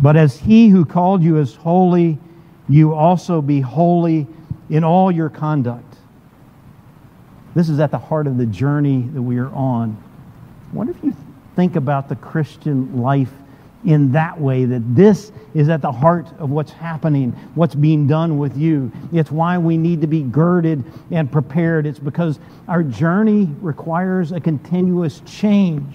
But 0.00 0.16
as 0.16 0.38
he 0.38 0.68
who 0.68 0.84
called 0.84 1.22
you 1.22 1.38
is 1.38 1.54
holy, 1.54 2.18
you 2.68 2.94
also 2.94 3.40
be 3.40 3.60
holy 3.60 4.26
in 4.68 4.84
all 4.84 5.10
your 5.10 5.30
conduct. 5.30 5.97
This 7.58 7.70
is 7.70 7.80
at 7.80 7.90
the 7.90 7.98
heart 7.98 8.28
of 8.28 8.38
the 8.38 8.46
journey 8.46 9.00
that 9.14 9.20
we 9.20 9.36
are 9.38 9.52
on. 9.52 10.00
What 10.70 10.88
if 10.88 10.94
you 11.02 11.12
think 11.56 11.74
about 11.74 12.08
the 12.08 12.14
Christian 12.14 13.02
life 13.02 13.32
in 13.84 14.12
that 14.12 14.40
way 14.40 14.64
that 14.64 14.94
this 14.94 15.32
is 15.54 15.68
at 15.68 15.82
the 15.82 15.90
heart 15.90 16.28
of 16.38 16.50
what's 16.50 16.70
happening, 16.70 17.32
what's 17.56 17.74
being 17.74 18.06
done 18.06 18.38
with 18.38 18.56
you. 18.56 18.92
It's 19.12 19.32
why 19.32 19.58
we 19.58 19.76
need 19.76 20.02
to 20.02 20.06
be 20.06 20.22
girded 20.22 20.84
and 21.10 21.32
prepared. 21.32 21.84
It's 21.84 21.98
because 21.98 22.38
our 22.68 22.84
journey 22.84 23.52
requires 23.60 24.30
a 24.30 24.38
continuous 24.38 25.18
change. 25.26 25.92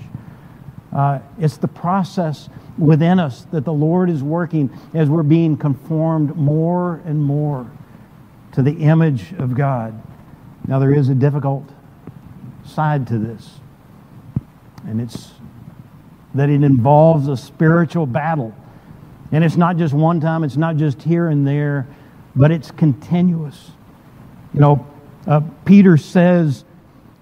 Uh, 0.92 1.20
it's 1.40 1.56
the 1.56 1.70
process 1.70 2.50
within 2.78 3.20
us 3.20 3.46
that 3.54 3.64
the 3.64 3.72
Lord 3.72 4.10
is 4.10 4.22
working 4.22 4.70
as 4.94 5.10
we're 5.10 5.24
being 5.24 5.56
conformed 5.56 6.36
more 6.36 7.02
and 7.06 7.24
more 7.24 7.72
to 8.52 8.62
the 8.62 8.74
image 8.74 9.32
of 9.38 9.56
God. 9.56 9.98
Now, 10.68 10.80
there 10.80 10.94
is 10.94 11.10
a 11.10 11.16
difficult 11.16 11.70
side 12.66 13.08
to 13.08 13.18
this, 13.18 13.60
and 14.86 15.02
it's 15.02 15.32
that 16.34 16.50
it 16.50 16.64
involves 16.64 17.28
a 17.28 17.38
spiritual 17.38 18.06
battle. 18.06 18.56
And 19.32 19.44
it's 19.44 19.58
not 19.58 19.78
just 19.78 19.94
one 19.94 20.20
time, 20.20 20.44
it's 20.44 20.58
not 20.58 20.78
just 20.78 21.02
here 21.02 21.28
and 21.28 21.46
there, 21.46 21.88
but 22.36 22.52
it's 22.52 22.72
continuous. 22.72 23.72
You 24.54 24.60
know, 24.60 24.88
uh, 25.28 25.42
Peter 25.66 25.98
says, 25.98 26.64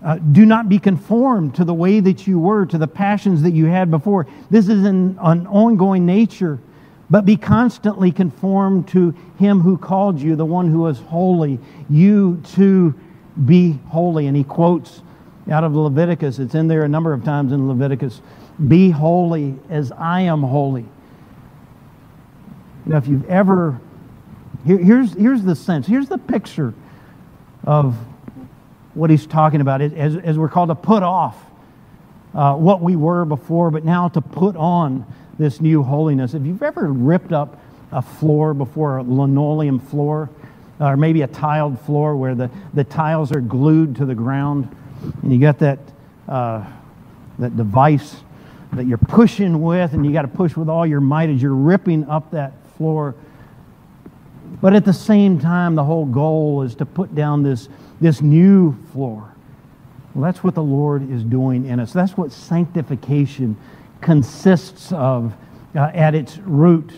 uh, 0.04 0.16
do 0.16 0.46
not 0.46 0.68
be 0.68 0.80
conformed 0.80 1.56
to 1.56 1.64
the 1.64 1.74
way 1.74 2.00
that 2.00 2.26
you 2.26 2.40
were, 2.40 2.66
to 2.66 2.78
the 2.78 2.88
passions 2.88 3.44
that 3.44 3.52
you 3.52 3.66
had 3.66 3.92
before. 3.92 4.28
This 4.50 4.68
is 4.68 4.84
an, 4.86 5.18
an 5.22 5.48
ongoing 5.48 6.06
nature, 6.06 6.60
but 7.10 7.26
be 7.26 7.38
constantly 7.38 8.12
conformed 8.12 8.88
to 8.90 9.16
Him 9.38 9.60
who 9.60 9.78
called 9.78 10.20
you, 10.20 10.36
the 10.36 10.46
one 10.46 10.72
who 10.72 10.88
is 10.88 11.00
holy. 11.00 11.60
You 11.90 12.42
too 12.44 12.96
be 13.46 13.80
holy. 13.90 14.28
And 14.28 14.36
he 14.36 14.44
quotes 14.44 15.02
out 15.50 15.64
of 15.64 15.76
Leviticus, 15.76 16.40
it's 16.40 16.56
in 16.56 16.68
there 16.68 16.84
a 16.84 16.88
number 16.88 17.14
of 17.14 17.24
times 17.24 17.52
in 17.52 17.68
Leviticus 17.68 18.22
Be 18.68 18.90
holy 18.92 19.58
as 19.70 19.92
I 19.92 20.22
am 20.22 20.44
holy. 20.44 20.86
Know, 22.86 22.98
if 22.98 23.08
you've 23.08 23.30
ever, 23.30 23.80
here, 24.66 24.78
here's, 24.78 25.14
here's 25.14 25.44
the 25.44 25.56
sense, 25.56 25.88
here's 25.88 26.08
the 26.08 26.18
picture 26.18 26.74
of 27.64 27.96
what 28.94 29.10
he's 29.10 29.26
talking 29.26 29.62
about 29.62 29.82
as, 29.82 30.16
as 30.18 30.38
we're 30.38 30.50
called 30.50 30.70
to 30.70 30.76
put 30.76 31.04
off 31.04 31.38
uh, 32.34 32.56
what 32.56 32.82
we 32.82 32.96
were 32.96 33.26
before, 33.26 33.72
but 33.72 33.86
now 33.86 34.08
to 34.10 34.22
put 34.22 34.56
on 34.56 35.06
this 35.38 35.62
new 35.62 35.84
holiness. 35.84 36.34
If 36.34 36.46
you've 36.46 36.64
ever 36.64 36.88
ripped 36.92 37.32
up 37.32 37.60
a 37.92 38.02
floor 38.02 38.54
before, 38.54 38.98
a 38.98 39.04
linoleum 39.04 39.80
floor, 39.80 40.30
or 40.82 40.98
maybe 40.98 41.22
a 41.22 41.28
tiled 41.28 41.80
floor 41.82 42.16
where 42.16 42.36
the, 42.36 42.50
the 42.74 42.84
tiles 42.84 43.32
are 43.32 43.42
glued 43.42 43.96
to 43.98 44.06
the 44.06 44.16
ground, 44.16 44.68
and 45.22 45.32
you 45.32 45.40
got 45.40 45.60
that, 45.60 45.80
uh, 46.28 46.66
that 47.40 47.56
device 47.56 48.18
that 48.74 48.86
you're 48.86 48.98
pushing 48.98 49.62
with, 49.62 49.94
and 49.94 50.06
you 50.06 50.12
got 50.12 50.24
to 50.24 50.28
push 50.28 50.56
with 50.56 50.70
all 50.70 50.86
your 50.86 51.02
might 51.02 51.30
as 51.30 51.42
you're 51.42 51.54
ripping 51.54 52.08
up 52.10 52.32
that 52.32 52.54
floor. 52.78 53.16
But 54.62 54.74
at 54.74 54.86
the 54.86 54.94
same 54.94 55.40
time, 55.40 55.76
the 55.76 55.84
whole 55.84 56.06
goal 56.06 56.64
is 56.64 56.76
to 56.76 56.86
put 56.86 57.14
down 57.16 57.44
this, 57.44 57.70
this 58.00 58.22
new 58.22 58.76
floor. 58.92 59.34
Well, 60.14 60.24
that's 60.24 60.44
what 60.44 60.56
the 60.56 60.64
Lord 60.64 61.10
is 61.10 61.24
doing 61.24 61.66
in 61.66 61.80
us. 61.80 61.94
That's 61.94 62.18
what 62.18 62.32
sanctification 62.32 63.56
consists 64.02 64.92
of 64.92 65.34
uh, 65.76 65.92
at 65.94 66.16
its 66.16 66.38
root. 66.40 66.92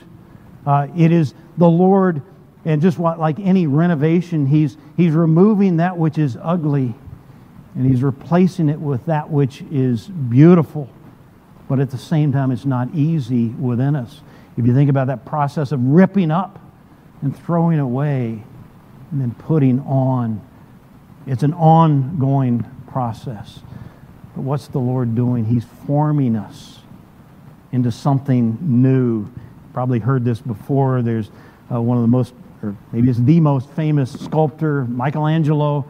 Uh, 0.66 0.88
it 0.96 1.12
is 1.12 1.34
the 1.58 1.70
Lord, 1.70 2.22
and 2.66 2.82
just 2.82 3.00
like 3.00 3.40
any 3.40 3.68
renovation, 3.68 4.46
he's, 4.46 4.78
he's 4.96 5.14
removing 5.14 5.78
that 5.78 5.98
which 5.98 6.18
is 6.18 6.38
ugly 6.42 6.96
and 7.76 7.90
He's 7.90 8.04
replacing 8.04 8.70
it 8.70 8.80
with 8.80 9.06
that 9.08 9.30
which 9.30 9.62
is 9.72 10.08
beautiful. 10.08 10.90
But 11.68 11.80
at 11.80 11.90
the 11.90 11.98
same 11.98 12.32
time, 12.32 12.52
it's 12.52 12.66
not 12.66 12.94
easy 12.94 13.48
within 13.50 13.96
us. 13.96 14.22
If 14.58 14.68
you 14.68 14.74
think 14.74 14.90
about 14.90 15.08
that 15.08 15.26
process 15.26 15.72
of 15.72 15.80
ripping 15.84 16.30
up 16.30 16.60
and 17.22 17.36
throwing 17.36 17.80
away 17.80 18.44
and 19.12 19.22
then 19.22 19.34
putting 19.34 19.80
on, 19.82 20.42
it's 21.26 21.42
an 21.42 21.54
ongoing 21.54 22.66
process. 22.88 23.62
But 24.36 24.42
what's 24.42 24.68
the 24.68 24.80
Lord 24.80 25.16
doing? 25.16 25.46
He's 25.46 25.66
forming 25.88 26.36
us 26.36 26.80
into 27.72 27.92
something 27.92 28.58
new. 28.62 29.28
Probably 29.74 30.00
heard 30.00 30.26
this 30.26 30.40
before. 30.40 31.02
There's 31.02 31.32
uh, 31.72 31.82
one 31.82 31.98
of 31.98 32.04
the 32.04 32.08
most, 32.08 32.34
or 32.64 32.76
maybe 32.92 33.10
it's 33.10 33.20
the 33.20 33.40
most 33.40 33.70
famous 33.72 34.12
sculptor, 34.12 34.86
Michelangelo. 34.86 35.86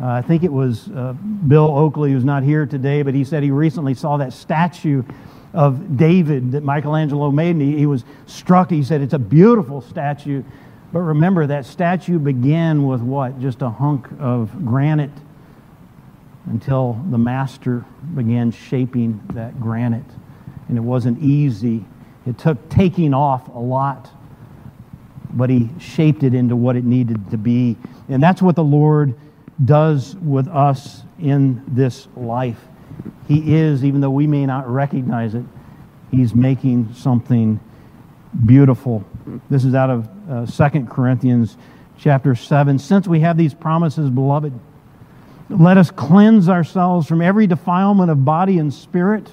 Uh, 0.00 0.06
I 0.06 0.22
think 0.22 0.42
it 0.42 0.52
was 0.52 0.88
uh, 0.88 1.12
Bill 1.12 1.76
Oakley, 1.76 2.12
who's 2.12 2.24
not 2.24 2.42
here 2.42 2.66
today, 2.66 3.02
but 3.02 3.14
he 3.14 3.24
said 3.24 3.42
he 3.42 3.50
recently 3.50 3.94
saw 3.94 4.16
that 4.18 4.32
statue 4.32 5.02
of 5.54 5.96
David 5.96 6.52
that 6.52 6.62
Michelangelo 6.62 7.30
made, 7.30 7.50
and 7.50 7.62
he, 7.62 7.78
he 7.78 7.86
was 7.86 8.04
struck. 8.26 8.70
He 8.70 8.82
said, 8.82 9.00
It's 9.00 9.14
a 9.14 9.18
beautiful 9.18 9.80
statue. 9.80 10.42
But 10.92 11.00
remember, 11.00 11.46
that 11.46 11.64
statue 11.64 12.18
began 12.18 12.86
with 12.86 13.00
what? 13.00 13.40
Just 13.40 13.62
a 13.62 13.70
hunk 13.70 14.06
of 14.20 14.64
granite 14.64 15.10
until 16.46 17.00
the 17.10 17.18
master 17.18 17.84
began 18.14 18.50
shaping 18.50 19.20
that 19.32 19.58
granite. 19.60 20.04
And 20.68 20.76
it 20.76 20.82
wasn't 20.82 21.20
easy. 21.22 21.84
It 22.26 22.38
took 22.38 22.68
taking 22.68 23.12
off 23.12 23.48
a 23.48 23.58
lot, 23.58 24.10
but 25.34 25.50
he 25.50 25.68
shaped 25.78 26.22
it 26.22 26.34
into 26.34 26.56
what 26.56 26.76
it 26.76 26.84
needed 26.84 27.30
to 27.30 27.36
be. 27.36 27.76
And 28.08 28.22
that's 28.22 28.40
what 28.40 28.56
the 28.56 28.64
Lord 28.64 29.14
does 29.62 30.16
with 30.16 30.48
us 30.48 31.02
in 31.18 31.62
this 31.68 32.08
life. 32.16 32.60
He 33.28 33.54
is, 33.54 33.84
even 33.84 34.00
though 34.00 34.10
we 34.10 34.26
may 34.26 34.46
not 34.46 34.68
recognize 34.68 35.34
it, 35.34 35.44
He's 36.10 36.34
making 36.34 36.94
something 36.94 37.58
beautiful. 38.46 39.04
This 39.50 39.64
is 39.64 39.74
out 39.74 39.90
of 39.90 40.08
uh, 40.30 40.70
2 40.70 40.86
Corinthians 40.86 41.56
chapter 41.98 42.34
7. 42.34 42.78
Since 42.78 43.08
we 43.08 43.20
have 43.20 43.36
these 43.36 43.54
promises, 43.54 44.10
beloved, 44.10 44.52
let 45.50 45.76
us 45.76 45.90
cleanse 45.90 46.48
ourselves 46.48 47.06
from 47.06 47.20
every 47.20 47.46
defilement 47.46 48.10
of 48.10 48.24
body 48.24 48.58
and 48.58 48.72
spirit, 48.72 49.28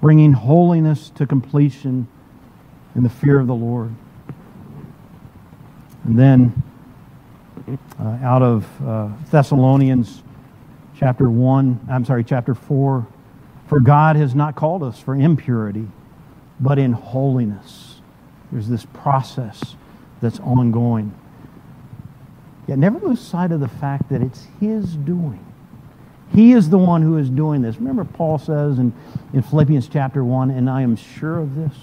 bringing 0.00 0.32
holiness 0.32 1.10
to 1.10 1.26
completion 1.26 2.08
in 2.94 3.02
the 3.02 3.10
fear 3.10 3.38
of 3.38 3.46
the 3.46 3.54
Lord. 3.54 3.94
And 6.04 6.18
then 6.18 6.62
uh, 7.98 8.18
out 8.22 8.42
of 8.42 8.86
uh, 8.86 9.08
Thessalonians 9.30 10.22
chapter 10.98 11.30
1, 11.30 11.88
I'm 11.90 12.04
sorry, 12.04 12.24
chapter 12.24 12.54
4. 12.54 13.06
For 13.68 13.80
God 13.80 14.16
has 14.16 14.34
not 14.34 14.56
called 14.56 14.82
us 14.82 14.98
for 14.98 15.14
impurity, 15.14 15.86
but 16.58 16.78
in 16.78 16.92
holiness. 16.92 18.00
There's 18.50 18.68
this 18.68 18.86
process 18.92 19.76
that's 20.20 20.40
ongoing. 20.40 21.14
Yet 22.66 22.78
never 22.78 22.98
lose 22.98 23.20
sight 23.20 23.52
of 23.52 23.60
the 23.60 23.68
fact 23.68 24.08
that 24.10 24.22
it's 24.22 24.46
His 24.58 24.96
doing. 24.96 25.44
He 26.32 26.52
is 26.52 26.70
the 26.70 26.78
one 26.78 27.02
who 27.02 27.16
is 27.16 27.28
doing 27.28 27.62
this. 27.62 27.76
Remember, 27.76 28.04
Paul 28.04 28.38
says 28.38 28.78
in, 28.78 28.92
in 29.32 29.42
Philippians 29.42 29.88
chapter 29.88 30.24
1, 30.24 30.50
and 30.50 30.70
I 30.70 30.82
am 30.82 30.96
sure 30.96 31.38
of 31.38 31.56
this, 31.56 31.74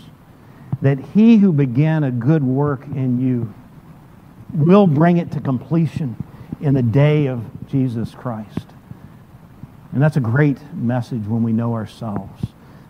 that 0.82 1.00
he 1.00 1.38
who 1.38 1.52
began 1.52 2.04
a 2.04 2.12
good 2.12 2.44
work 2.44 2.86
in 2.86 3.20
you 3.20 3.54
will 4.54 4.88
bring 4.88 5.18
it 5.18 5.32
to 5.32 5.40
completion 5.40 6.16
in 6.62 6.74
the 6.74 6.82
day 6.82 7.28
of 7.28 7.44
Jesus 7.68 8.14
Christ. 8.14 8.68
And 9.92 10.02
that's 10.02 10.18
a 10.18 10.22
great 10.22 10.60
message 10.74 11.26
when 11.26 11.44
we 11.44 11.54
know 11.54 11.74
ourselves 11.74 12.46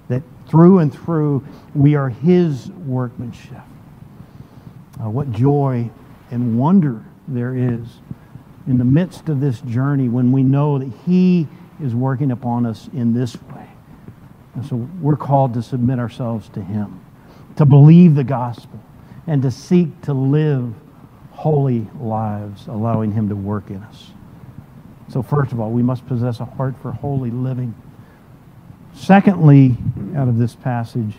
that 0.07 0.23
through 0.47 0.79
and 0.79 0.93
through 0.93 1.45
we 1.75 1.95
are 1.95 2.09
His 2.09 2.69
workmanship. 2.69 3.61
Uh, 5.01 5.09
what 5.09 5.31
joy 5.31 5.89
and 6.31 6.57
wonder 6.57 7.03
there 7.27 7.55
is 7.55 7.87
in 8.65 8.77
the 8.77 8.85
midst 8.85 9.29
of 9.29 9.39
this 9.39 9.61
journey 9.61 10.09
when 10.09 10.31
we 10.31 10.43
know 10.43 10.79
that 10.79 10.91
He 11.05 11.47
is 11.81 11.93
working 11.93 12.31
upon 12.31 12.65
us 12.65 12.89
in 12.93 13.13
this 13.13 13.35
way. 13.43 13.67
And 14.55 14.65
so 14.65 14.75
we're 15.01 15.17
called 15.17 15.53
to 15.53 15.61
submit 15.61 15.99
ourselves 15.99 16.49
to 16.49 16.61
Him, 16.61 16.99
to 17.57 17.65
believe 17.65 18.15
the 18.15 18.23
gospel, 18.23 18.81
and 19.27 19.41
to 19.43 19.51
seek 19.51 20.01
to 20.01 20.13
live 20.13 20.73
holy 21.37 21.87
lives, 21.99 22.67
allowing 22.67 23.11
Him 23.11 23.29
to 23.29 23.35
work 23.35 23.69
in 23.69 23.77
us. 23.83 24.11
So, 25.09 25.21
first 25.21 25.51
of 25.51 25.59
all, 25.59 25.69
we 25.69 25.83
must 25.83 26.05
possess 26.07 26.39
a 26.39 26.45
heart 26.45 26.73
for 26.81 26.91
holy 26.91 27.29
living. 27.29 27.75
Secondly, 28.93 29.77
out 30.15 30.27
of 30.27 30.39
this 30.39 30.55
passage, 30.55 31.13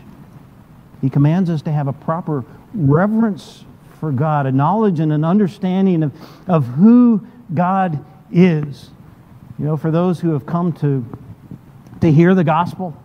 He 1.00 1.09
commands 1.09 1.48
us 1.48 1.62
to 1.62 1.72
have 1.72 1.87
a 1.87 1.92
proper 1.92 2.44
reverence 2.74 3.64
for 4.00 4.11
God, 4.11 4.46
a 4.46 4.52
knowledge 4.52 4.98
and 4.98 5.12
an 5.12 5.24
understanding 5.24 6.02
of, 6.02 6.12
of 6.48 6.66
who 6.66 7.24
God 7.54 8.04
is. 8.33 8.90
You 9.57 9.66
know, 9.66 9.76
for 9.76 9.92
those 9.92 10.18
who 10.18 10.33
have 10.33 10.44
come 10.44 10.72
to, 10.74 11.07
to 12.00 12.11
hear 12.11 12.35
the 12.35 12.44
gospel, 12.44 13.00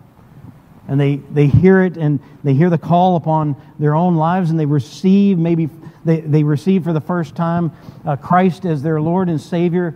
and 0.87 0.99
they, 0.99 1.17
they 1.17 1.47
hear 1.47 1.83
it 1.83 1.95
and 1.95 2.19
they 2.43 2.53
hear 2.53 2.69
the 2.69 2.77
call 2.77 3.15
upon 3.15 3.55
their 3.79 3.95
own 3.95 4.15
lives 4.15 4.49
and 4.49 4.59
they 4.59 4.65
receive 4.65 5.37
maybe 5.37 5.69
they, 6.05 6.21
they 6.21 6.43
receive 6.43 6.83
for 6.83 6.93
the 6.93 7.01
first 7.01 7.35
time 7.35 7.71
uh, 8.05 8.15
Christ 8.15 8.65
as 8.65 8.83
their 8.83 9.01
Lord 9.01 9.29
and 9.29 9.39
Savior, 9.39 9.95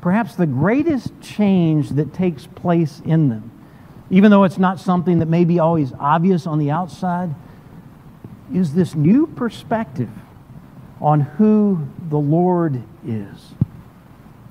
perhaps 0.00 0.34
the 0.34 0.46
greatest 0.46 1.20
change 1.20 1.90
that 1.90 2.14
takes 2.14 2.46
place 2.46 3.02
in 3.04 3.28
them, 3.28 3.50
even 4.10 4.30
though 4.30 4.44
it's 4.44 4.58
not 4.58 4.80
something 4.80 5.18
that 5.18 5.26
may 5.26 5.44
be 5.44 5.58
always 5.58 5.92
obvious 5.98 6.46
on 6.46 6.58
the 6.58 6.70
outside, 6.70 7.34
is 8.52 8.74
this 8.74 8.94
new 8.94 9.26
perspective 9.26 10.10
on 11.00 11.20
who 11.20 11.86
the 12.08 12.18
Lord 12.18 12.82
is. 13.06 13.54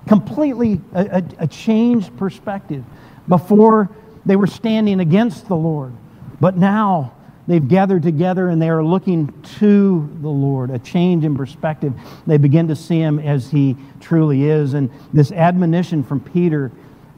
Completely 0.07 0.79
a, 0.93 1.17
a, 1.17 1.23
a 1.39 1.47
changed 1.47 2.15
perspective. 2.17 2.83
Before 3.27 3.89
they 4.25 4.35
were 4.35 4.47
standing 4.47 4.99
against 4.99 5.47
the 5.47 5.55
Lord, 5.55 5.93
but 6.39 6.55
now 6.55 7.13
They've 7.47 7.65
gathered 7.65 8.03
together 8.03 8.49
and 8.49 8.61
they 8.61 8.69
are 8.69 8.83
looking 8.83 9.33
to 9.59 10.09
the 10.21 10.29
Lord, 10.29 10.69
a 10.69 10.79
change 10.79 11.23
in 11.23 11.35
perspective. 11.35 11.93
They 12.25 12.37
begin 12.37 12.67
to 12.67 12.75
see 12.75 12.99
Him 12.99 13.19
as 13.19 13.49
He 13.49 13.77
truly 14.01 14.43
is. 14.43 14.73
And 14.73 14.91
this 15.13 15.31
admonition 15.31 16.03
from 16.03 16.19
Peter 16.19 16.71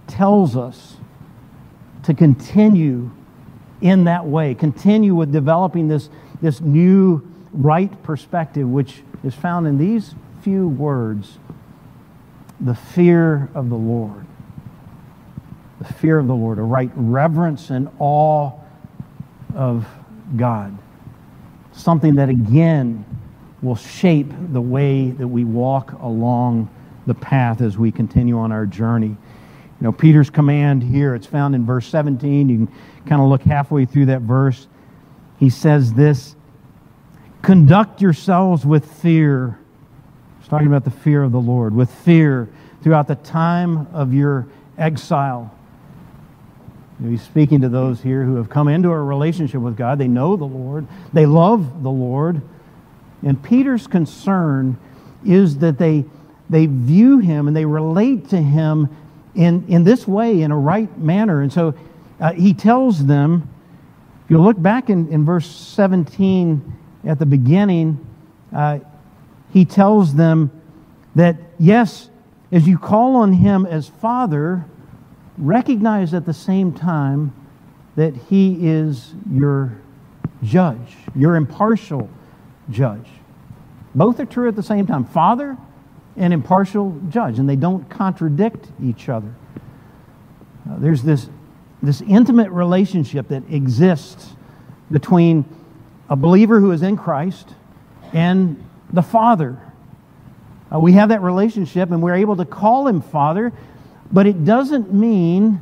tells 0.07 0.55
us 0.55 0.97
to 2.03 2.13
continue 2.13 3.09
in 3.81 4.03
that 4.03 4.25
way, 4.25 4.53
continue 4.53 5.15
with 5.15 5.31
developing 5.31 5.87
this, 5.87 6.09
this 6.41 6.61
new 6.61 7.27
right 7.51 8.03
perspective, 8.03 8.67
which 8.67 9.01
is 9.23 9.33
found 9.33 9.65
in 9.67 9.77
these 9.77 10.13
few 10.41 10.67
words 10.67 11.39
the 12.59 12.75
fear 12.75 13.49
of 13.55 13.69
the 13.69 13.75
Lord. 13.75 14.25
The 15.79 15.93
fear 15.93 16.19
of 16.19 16.27
the 16.27 16.35
Lord, 16.35 16.59
a 16.59 16.61
right 16.61 16.91
reverence 16.93 17.69
and 17.69 17.89
awe 17.99 18.51
of 19.55 19.87
God. 20.35 20.77
Something 21.71 22.15
that 22.15 22.29
again 22.29 23.05
will 23.61 23.75
shape 23.75 24.31
the 24.51 24.61
way 24.61 25.11
that 25.11 25.27
we 25.27 25.43
walk 25.43 25.93
along 26.01 26.69
the 27.05 27.13
path 27.13 27.61
as 27.61 27.77
we 27.77 27.91
continue 27.91 28.37
on 28.37 28.51
our 28.51 28.65
journey. 28.65 29.07
You 29.07 29.85
know, 29.85 29.91
Peter's 29.91 30.29
command 30.29 30.83
here, 30.83 31.15
it's 31.15 31.25
found 31.25 31.55
in 31.55 31.65
verse 31.65 31.87
17. 31.87 32.49
You 32.49 32.57
can 32.57 32.67
kind 33.05 33.21
of 33.21 33.29
look 33.29 33.41
halfway 33.43 33.85
through 33.85 34.07
that 34.07 34.21
verse. 34.21 34.67
He 35.37 35.49
says 35.49 35.93
this 35.93 36.35
Conduct 37.41 38.01
yourselves 38.01 38.65
with 38.65 38.91
fear. 39.01 39.57
He's 40.39 40.49
talking 40.49 40.67
about 40.67 40.83
the 40.83 40.91
fear 40.91 41.23
of 41.23 41.31
the 41.31 41.39
Lord, 41.39 41.73
with 41.73 41.89
fear 41.89 42.49
throughout 42.81 43.07
the 43.07 43.15
time 43.15 43.87
of 43.93 44.13
your 44.13 44.47
exile. 44.77 45.53
He's 47.01 47.21
speaking 47.21 47.62
to 47.62 47.69
those 47.69 48.01
here 48.01 48.23
who 48.23 48.35
have 48.35 48.49
come 48.49 48.67
into 48.67 48.89
a 48.89 49.01
relationship 49.01 49.62
with 49.62 49.77
God. 49.77 49.99
They 49.99 50.07
know 50.07 50.35
the 50.35 50.45
Lord, 50.45 50.88
they 51.13 51.25
love 51.25 51.83
the 51.83 51.89
Lord. 51.89 52.41
And 53.23 53.41
Peter's 53.41 53.88
concern 53.88 54.77
is 55.25 55.59
that 55.59 55.77
they, 55.77 56.05
they 56.49 56.65
view 56.65 57.19
him 57.19 57.47
and 57.47 57.55
they 57.55 57.65
relate 57.65 58.29
to 58.29 58.38
him 58.38 58.95
in, 59.35 59.65
in 59.67 59.83
this 59.83 60.07
way, 60.07 60.41
in 60.41 60.51
a 60.51 60.57
right 60.57 60.97
manner. 60.97 61.41
And 61.41 61.51
so 61.51 61.73
uh, 62.19 62.33
he 62.33 62.53
tells 62.53 63.05
them, 63.05 63.49
if 64.25 64.31
you 64.31 64.41
look 64.41 64.62
back 64.62 64.89
in, 64.89 65.09
in 65.09 65.25
verse 65.25 65.49
17 65.49 66.73
at 67.05 67.19
the 67.19 67.25
beginning, 67.25 68.05
uh, 68.53 68.79
he 69.51 69.65
tells 69.65 70.15
them 70.15 70.51
that, 71.15 71.38
yes, 71.57 72.09
as 72.51 72.67
you 72.67 72.77
call 72.77 73.17
on 73.17 73.33
him 73.33 73.65
as 73.65 73.88
Father, 73.88 74.65
recognize 75.39 76.13
at 76.13 76.25
the 76.25 76.34
same 76.34 76.73
time 76.73 77.34
that 77.95 78.15
he 78.15 78.67
is 78.67 79.13
your 79.32 79.82
judge, 80.43 80.95
your 81.15 81.36
impartial 81.36 82.10
judge. 82.69 83.08
Both 83.95 84.19
are 84.19 84.25
true 84.25 84.47
at 84.47 84.56
the 84.56 84.63
same 84.63 84.86
time 84.86 85.06
Father 85.06 85.58
and 86.15 86.34
impartial 86.34 86.99
judge, 87.10 87.39
and 87.39 87.49
they 87.49 87.56
don't 87.56 87.89
contradict 87.89 88.67
each 88.84 89.10
other. 89.10 89.34
Uh, 90.69 90.75
there's 90.78 91.02
this, 91.02 91.30
this 91.82 92.02
intimate 92.02 92.52
relationship 92.52 93.30
that 93.30 93.43
exists 93.49 94.34
between 94.91 95.45
a 96.10 96.15
believer 96.15 96.60
who 96.60 96.71
is 96.71 96.82
in 96.82 96.97
Christ 96.97 97.56
and 98.13 98.63
the 98.91 99.02
Father. 99.02 99.58
Uh, 100.73 100.80
we 100.80 100.93
have 100.93 101.10
that 101.10 101.21
relationship 101.21 101.91
and 101.91 102.02
we're 102.02 102.15
able 102.15 102.36
to 102.36 102.45
call 102.45 102.88
him 102.88 103.02
Father, 103.02 103.54
but 104.11 104.27
it 104.27 104.45
doesn't 104.45 104.93
mean 104.93 105.59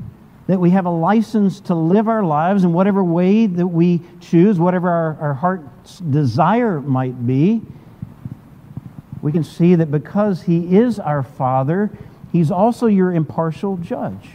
that 0.48 0.60
we 0.60 0.70
have 0.70 0.86
a 0.86 0.90
license 0.90 1.60
to 1.60 1.76
live 1.76 2.08
our 2.08 2.24
lives 2.24 2.64
in 2.64 2.72
whatever 2.72 3.04
way 3.04 3.48
that 3.48 3.68
we 3.68 4.02
choose, 4.22 4.58
whatever 4.58 4.90
our, 4.90 5.18
our 5.20 5.34
heart's 5.34 6.00
desire 6.00 6.80
might 6.80 7.28
be. 7.28 7.62
We 9.22 9.32
can 9.34 9.44
see 9.44 9.76
that 9.76 9.92
because 9.92 10.44
he 10.44 10.78
is 10.78 11.00
our 11.00 11.22
Father, 11.24 11.92
he's 12.32 12.50
also 12.50 12.86
your 12.86 13.12
impartial 13.12 13.76
judge. 13.78 14.30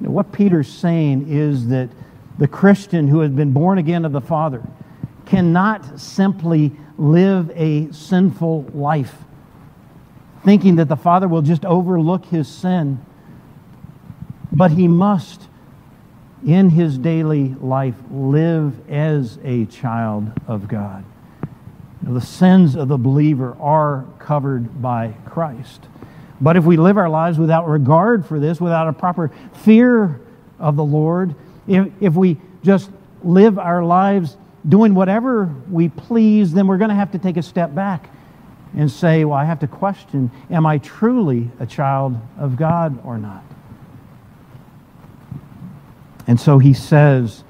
Know, 0.00 0.10
what 0.10 0.32
Peter's 0.32 0.68
saying 0.68 1.26
is 1.28 1.68
that 1.68 1.88
the 2.38 2.46
Christian 2.46 3.08
who 3.08 3.20
has 3.20 3.30
been 3.30 3.52
born 3.52 3.78
again 3.78 4.04
of 4.04 4.12
the 4.12 4.20
Father 4.20 4.62
cannot 5.26 5.98
simply 5.98 6.72
live 6.96 7.50
a 7.54 7.90
sinful 7.92 8.66
life, 8.74 9.14
thinking 10.44 10.76
that 10.76 10.88
the 10.88 10.96
Father 10.96 11.26
will 11.26 11.42
just 11.42 11.64
overlook 11.64 12.26
his 12.26 12.48
sin. 12.48 13.04
But 14.58 14.72
he 14.72 14.88
must, 14.88 15.42
in 16.44 16.70
his 16.70 16.98
daily 16.98 17.54
life, 17.60 17.94
live 18.10 18.90
as 18.90 19.38
a 19.44 19.66
child 19.66 20.32
of 20.48 20.66
God. 20.66 21.04
The 22.02 22.20
sins 22.20 22.74
of 22.74 22.88
the 22.88 22.98
believer 22.98 23.56
are 23.60 24.04
covered 24.18 24.82
by 24.82 25.14
Christ. 25.26 25.86
But 26.40 26.56
if 26.56 26.64
we 26.64 26.76
live 26.76 26.98
our 26.98 27.08
lives 27.08 27.38
without 27.38 27.68
regard 27.68 28.26
for 28.26 28.40
this, 28.40 28.60
without 28.60 28.88
a 28.88 28.92
proper 28.92 29.30
fear 29.52 30.20
of 30.58 30.74
the 30.74 30.84
Lord, 30.84 31.36
if, 31.68 31.86
if 32.00 32.14
we 32.14 32.36
just 32.64 32.90
live 33.22 33.60
our 33.60 33.84
lives 33.84 34.36
doing 34.68 34.92
whatever 34.92 35.54
we 35.70 35.88
please, 35.88 36.52
then 36.52 36.66
we're 36.66 36.78
going 36.78 36.90
to 36.90 36.96
have 36.96 37.12
to 37.12 37.18
take 37.18 37.36
a 37.36 37.44
step 37.44 37.76
back 37.76 38.10
and 38.76 38.90
say, 38.90 39.24
well, 39.24 39.38
I 39.38 39.44
have 39.44 39.60
to 39.60 39.68
question, 39.68 40.32
am 40.50 40.66
I 40.66 40.78
truly 40.78 41.48
a 41.60 41.66
child 41.66 42.16
of 42.36 42.56
God 42.56 42.98
or 43.04 43.18
not? 43.18 43.44
And 46.28 46.38
so 46.38 46.58
he 46.58 46.74
says, 46.74 47.42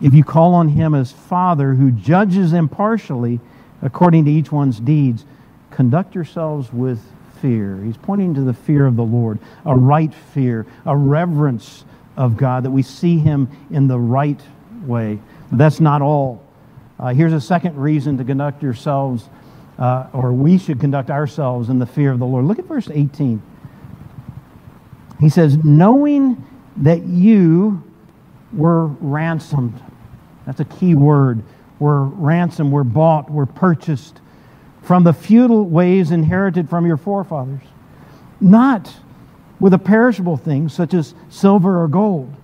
if 0.00 0.12
you 0.12 0.22
call 0.22 0.54
on 0.54 0.68
him 0.68 0.94
as 0.94 1.10
Father 1.10 1.74
who 1.74 1.90
judges 1.90 2.52
impartially 2.52 3.40
according 3.82 4.26
to 4.26 4.30
each 4.30 4.52
one's 4.52 4.78
deeds, 4.78 5.24
conduct 5.70 6.14
yourselves 6.14 6.72
with 6.72 7.00
fear. 7.40 7.80
He's 7.82 7.96
pointing 7.96 8.34
to 8.34 8.42
the 8.42 8.52
fear 8.52 8.86
of 8.86 8.96
the 8.96 9.04
Lord, 9.04 9.38
a 9.64 9.74
right 9.74 10.12
fear, 10.14 10.66
a 10.84 10.96
reverence 10.96 11.84
of 12.16 12.36
God, 12.36 12.64
that 12.64 12.70
we 12.70 12.82
see 12.82 13.18
him 13.18 13.48
in 13.70 13.88
the 13.88 13.98
right 13.98 14.40
way. 14.84 15.18
That's 15.50 15.80
not 15.80 16.02
all. 16.02 16.42
Uh, 16.98 17.14
here's 17.14 17.32
a 17.32 17.40
second 17.40 17.76
reason 17.76 18.18
to 18.18 18.24
conduct 18.24 18.62
yourselves, 18.62 19.28
uh, 19.78 20.08
or 20.12 20.32
we 20.32 20.58
should 20.58 20.78
conduct 20.78 21.10
ourselves 21.10 21.70
in 21.70 21.78
the 21.78 21.86
fear 21.86 22.12
of 22.12 22.18
the 22.18 22.26
Lord. 22.26 22.44
Look 22.44 22.58
at 22.58 22.66
verse 22.66 22.88
18. 22.92 23.42
He 25.20 25.28
says, 25.28 25.56
knowing 25.64 26.44
that 26.76 27.02
you 27.02 27.82
were 28.56 28.86
ransomed. 28.86 29.80
That's 30.46 30.60
a 30.60 30.64
key 30.64 30.94
word. 30.94 31.42
We're 31.78 32.02
ransomed, 32.02 32.72
we're 32.72 32.84
bought, 32.84 33.30
we're 33.30 33.46
purchased 33.46 34.20
from 34.82 35.04
the 35.04 35.12
futile 35.12 35.64
ways 35.64 36.10
inherited 36.10 36.68
from 36.68 36.86
your 36.86 36.96
forefathers. 36.96 37.62
Not 38.40 38.94
with 39.60 39.72
a 39.72 39.78
perishable 39.78 40.36
thing 40.36 40.68
such 40.68 40.94
as 40.94 41.14
silver 41.28 41.82
or 41.82 41.88
gold, 41.88 42.34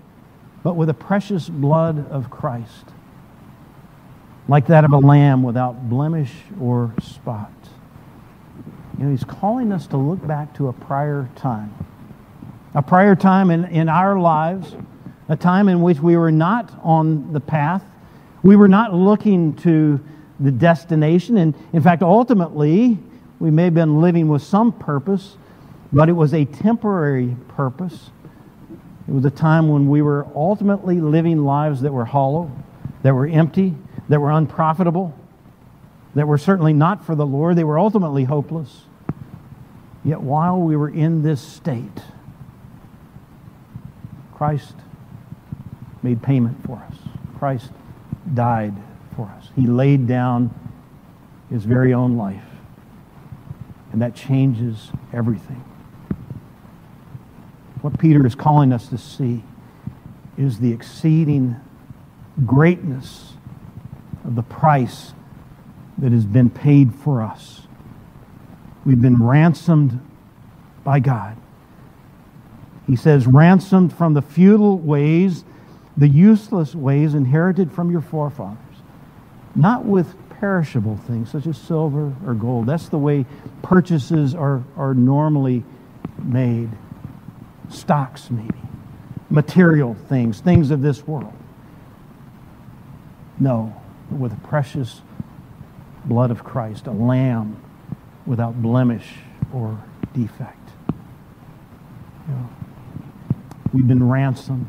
but 0.62 0.75
with 0.75 0.88
the 0.88 0.94
precious 0.94 1.49
blood 1.49 2.11
of 2.11 2.31
Christ 2.31 2.85
like 4.51 4.66
that 4.66 4.85
of 4.85 4.92
a 4.92 4.99
lamb 4.99 5.44
without 5.44 5.88
blemish 5.88 6.33
or 6.61 6.92
spot. 7.01 7.53
You 8.99 9.05
know, 9.05 9.11
he's 9.12 9.23
calling 9.23 9.70
us 9.70 9.87
to 9.88 9.96
look 9.96 10.27
back 10.27 10.53
to 10.57 10.66
a 10.66 10.73
prior 10.73 11.31
time. 11.37 11.73
A 12.75 12.83
prior 12.83 13.14
time 13.14 13.53
in, 13.53 13.64
in 13.66 13.88
our 13.88 14.18
lives, 14.18 14.75
a 15.30 15.36
time 15.36 15.68
in 15.68 15.80
which 15.80 16.00
we 16.00 16.16
were 16.16 16.32
not 16.32 16.72
on 16.82 17.32
the 17.32 17.38
path. 17.40 17.84
We 18.42 18.56
were 18.56 18.66
not 18.66 18.92
looking 18.92 19.54
to 19.58 20.00
the 20.40 20.50
destination. 20.50 21.36
And 21.36 21.54
in 21.72 21.82
fact, 21.82 22.02
ultimately, 22.02 22.98
we 23.38 23.50
may 23.52 23.64
have 23.64 23.74
been 23.74 24.00
living 24.00 24.26
with 24.26 24.42
some 24.42 24.72
purpose, 24.72 25.36
but 25.92 26.08
it 26.08 26.14
was 26.14 26.34
a 26.34 26.44
temporary 26.44 27.36
purpose. 27.46 28.10
It 29.06 29.14
was 29.14 29.24
a 29.24 29.30
time 29.30 29.68
when 29.68 29.88
we 29.88 30.02
were 30.02 30.26
ultimately 30.34 31.00
living 31.00 31.44
lives 31.44 31.80
that 31.82 31.92
were 31.92 32.06
hollow, 32.06 32.50
that 33.04 33.14
were 33.14 33.28
empty, 33.28 33.76
that 34.08 34.20
were 34.20 34.32
unprofitable, 34.32 35.16
that 36.16 36.26
were 36.26 36.38
certainly 36.38 36.72
not 36.72 37.06
for 37.06 37.14
the 37.14 37.26
Lord. 37.26 37.54
They 37.54 37.64
were 37.64 37.78
ultimately 37.78 38.24
hopeless. 38.24 38.82
Yet 40.04 40.20
while 40.20 40.60
we 40.60 40.74
were 40.74 40.88
in 40.88 41.22
this 41.22 41.40
state, 41.40 42.02
Christ 44.34 44.74
made 46.02 46.22
payment 46.22 46.64
for 46.64 46.76
us. 46.88 46.96
Christ 47.38 47.70
died 48.34 48.74
for 49.16 49.26
us. 49.36 49.48
He 49.56 49.66
laid 49.66 50.06
down 50.06 50.54
his 51.50 51.64
very 51.64 51.92
own 51.92 52.16
life. 52.16 52.44
And 53.92 54.00
that 54.02 54.14
changes 54.14 54.90
everything. 55.12 55.64
What 57.80 57.98
Peter 57.98 58.26
is 58.26 58.34
calling 58.34 58.72
us 58.72 58.88
to 58.88 58.98
see 58.98 59.42
is 60.36 60.58
the 60.58 60.72
exceeding 60.72 61.56
greatness 62.46 63.32
of 64.24 64.36
the 64.36 64.42
price 64.42 65.12
that 65.98 66.12
has 66.12 66.24
been 66.24 66.50
paid 66.50 66.94
for 66.94 67.20
us. 67.22 67.62
We've 68.84 69.00
been 69.00 69.16
ransomed 69.16 70.00
by 70.84 71.00
God. 71.00 71.36
He 72.86 72.96
says, 72.96 73.27
ransomed 73.27 73.92
from 73.92 74.14
the 74.14 74.22
futile 74.22 74.79
ways, 74.79 75.44
the 76.01 76.09
useless 76.09 76.75
ways 76.75 77.13
inherited 77.13 77.71
from 77.71 77.90
your 77.90 78.01
forefathers, 78.01 78.57
not 79.55 79.85
with 79.85 80.17
perishable 80.31 80.96
things 80.96 81.31
such 81.31 81.46
as 81.46 81.59
silver 81.59 82.15
or 82.27 82.33
gold. 82.33 82.65
That's 82.65 82.88
the 82.88 82.96
way 82.96 83.27
purchases 83.61 84.35
are, 84.35 84.65
are 84.79 84.94
normally 84.94 85.63
made. 86.23 86.71
Stocks, 87.69 88.31
maybe. 88.31 88.48
Material 89.29 89.94
things, 90.09 90.40
things 90.40 90.71
of 90.71 90.81
this 90.81 91.07
world. 91.07 91.35
No 93.38 93.77
with 94.11 94.33
the 94.33 94.48
precious 94.48 95.03
blood 96.07 96.31
of 96.31 96.44
Christ, 96.44 96.87
a 96.87 96.92
lamb 96.92 97.63
without 98.25 98.61
blemish 98.63 99.19
or 99.53 99.79
defect. 100.15 100.71
You 102.27 102.35
know, 102.35 102.48
we've 103.75 103.87
been 103.87 104.09
ransomed. 104.09 104.67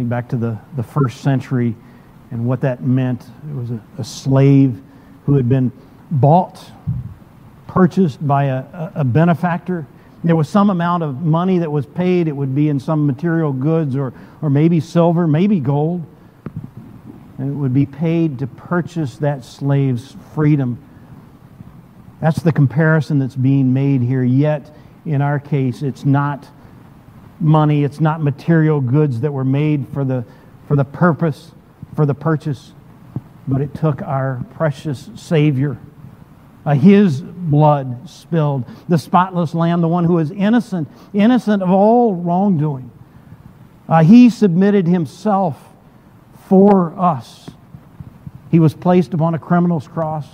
Think 0.00 0.08
back 0.08 0.30
to 0.30 0.38
the, 0.38 0.58
the 0.76 0.82
first 0.82 1.20
century 1.20 1.76
and 2.30 2.46
what 2.46 2.62
that 2.62 2.82
meant. 2.82 3.20
It 3.20 3.54
was 3.54 3.70
a, 3.70 3.82
a 3.98 4.02
slave 4.02 4.80
who 5.26 5.36
had 5.36 5.46
been 5.46 5.70
bought, 6.10 6.58
purchased 7.66 8.26
by 8.26 8.44
a, 8.44 8.92
a 8.94 9.04
benefactor, 9.04 9.86
There 10.22 10.36
was 10.36 10.48
some 10.48 10.68
amount 10.68 11.02
of 11.02 11.22
money 11.22 11.58
that 11.58 11.72
was 11.72 11.86
paid. 11.86 12.28
It 12.28 12.36
would 12.36 12.54
be 12.54 12.68
in 12.68 12.78
some 12.78 13.06
material 13.06 13.52
goods 13.52 13.96
or, 13.96 14.12
or 14.42 14.50
maybe 14.50 14.78
silver, 14.80 15.26
maybe 15.26 15.60
gold. 15.60 16.04
And 17.38 17.50
it 17.50 17.54
would 17.54 17.72
be 17.72 17.86
paid 17.86 18.38
to 18.40 18.46
purchase 18.46 19.16
that 19.18 19.44
slave's 19.44 20.14
freedom. 20.34 20.78
That's 22.20 22.42
the 22.42 22.52
comparison 22.52 23.18
that's 23.18 23.36
being 23.36 23.72
made 23.72 24.02
here. 24.02 24.22
Yet, 24.22 24.70
in 25.06 25.22
our 25.22 25.40
case, 25.40 25.80
it's 25.80 26.04
not 26.04 26.46
money, 27.40 27.84
it's 27.84 28.00
not 28.00 28.22
material 28.22 28.80
goods 28.80 29.20
that 29.20 29.32
were 29.32 29.44
made 29.44 29.88
for 29.88 30.04
the, 30.04 30.24
for 30.68 30.76
the 30.76 30.84
purpose, 30.84 31.52
for 31.94 32.06
the 32.06 32.14
purchase, 32.14 32.72
but 33.48 33.60
it 33.60 33.74
took 33.74 34.02
our 34.02 34.44
precious 34.54 35.10
Savior 35.14 35.78
uh, 36.64 36.74
his 36.74 37.20
blood 37.20 38.08
spilled. 38.08 38.64
The 38.88 38.98
spotless 38.98 39.54
lamb, 39.54 39.80
the 39.80 39.88
one 39.88 40.04
who 40.04 40.18
is 40.18 40.30
innocent, 40.30 40.88
innocent 41.12 41.62
of 41.62 41.70
all 41.70 42.14
wrongdoing. 42.14 42.90
Uh, 43.88 44.04
he 44.04 44.30
submitted 44.30 44.86
himself 44.86 45.60
for 46.48 46.98
us. 46.98 47.48
He 48.50 48.58
was 48.58 48.74
placed 48.74 49.14
upon 49.14 49.34
a 49.34 49.38
criminal's 49.38 49.88
cross 49.88 50.26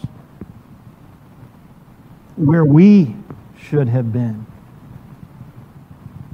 where 2.36 2.64
we 2.64 3.14
should 3.58 3.88
have 3.88 4.12
been. 4.12 4.46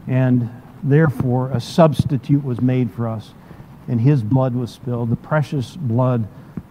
And 0.07 0.51
therefore, 0.83 1.51
a 1.51 1.61
substitute 1.61 2.45
was 2.45 2.61
made 2.61 2.91
for 2.91 3.09
us, 3.09 3.33
and 3.89 4.01
his 4.01 4.23
blood 4.23 4.55
was 4.55 4.71
spilled, 4.71 5.11
the 5.11 5.17
precious 5.17 5.77
blood 5.77 6.29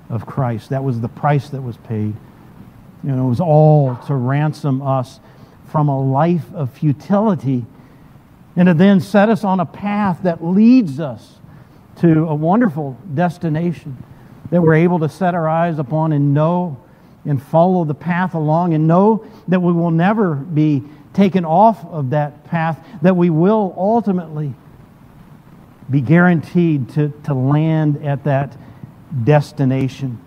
of 0.10 0.26
Christ. 0.26 0.70
That 0.70 0.84
was 0.84 1.00
the 1.00 1.08
price 1.08 1.50
that 1.50 1.62
was 1.62 1.78
paid. 1.78 2.14
You 3.04 3.12
know, 3.12 3.26
it 3.26 3.30
was 3.30 3.40
all 3.40 3.96
to 4.08 4.16
ransom 4.16 4.82
us 4.82 5.20
from 5.72 5.88
a 5.88 6.00
life 6.00 6.54
of 6.54 6.72
futility 6.72 7.66
and 8.56 8.68
to 8.68 8.74
then 8.74 9.00
set 9.00 9.30
us 9.30 9.44
on 9.44 9.60
a 9.60 9.66
path 9.66 10.20
that 10.24 10.44
leads 10.44 11.00
us 11.00 11.40
to 11.98 12.28
a 12.28 12.36
wonderful 12.36 12.98
destination 13.14 14.04
that 14.50 14.62
we're 14.62 14.76
able 14.76 15.00
to 15.00 15.10
set 15.10 15.34
our 15.34 15.48
eyes 15.48 15.80
upon 15.80 16.12
and 16.12 16.34
know 16.34 16.78
and 17.26 17.42
follow 17.42 17.86
the 17.86 17.94
path 17.94 18.34
along 18.34 18.74
and 18.74 18.88
know 18.88 19.26
that 19.48 19.62
we 19.62 19.72
will 19.72 19.92
never 19.92 20.36
be 20.36 20.84
taken 21.14 21.46
off 21.46 21.86
of 21.86 22.12
that 22.12 22.46
path, 22.46 22.80
that 23.02 23.16
we 23.16 23.30
will 23.30 23.74
ultimately 23.78 24.54
be 25.90 26.02
guaranteed 26.02 26.90
to, 26.90 27.10
to 27.26 27.34
land 27.34 28.04
at 28.06 28.24
that 28.24 28.56
destination. 29.24 30.20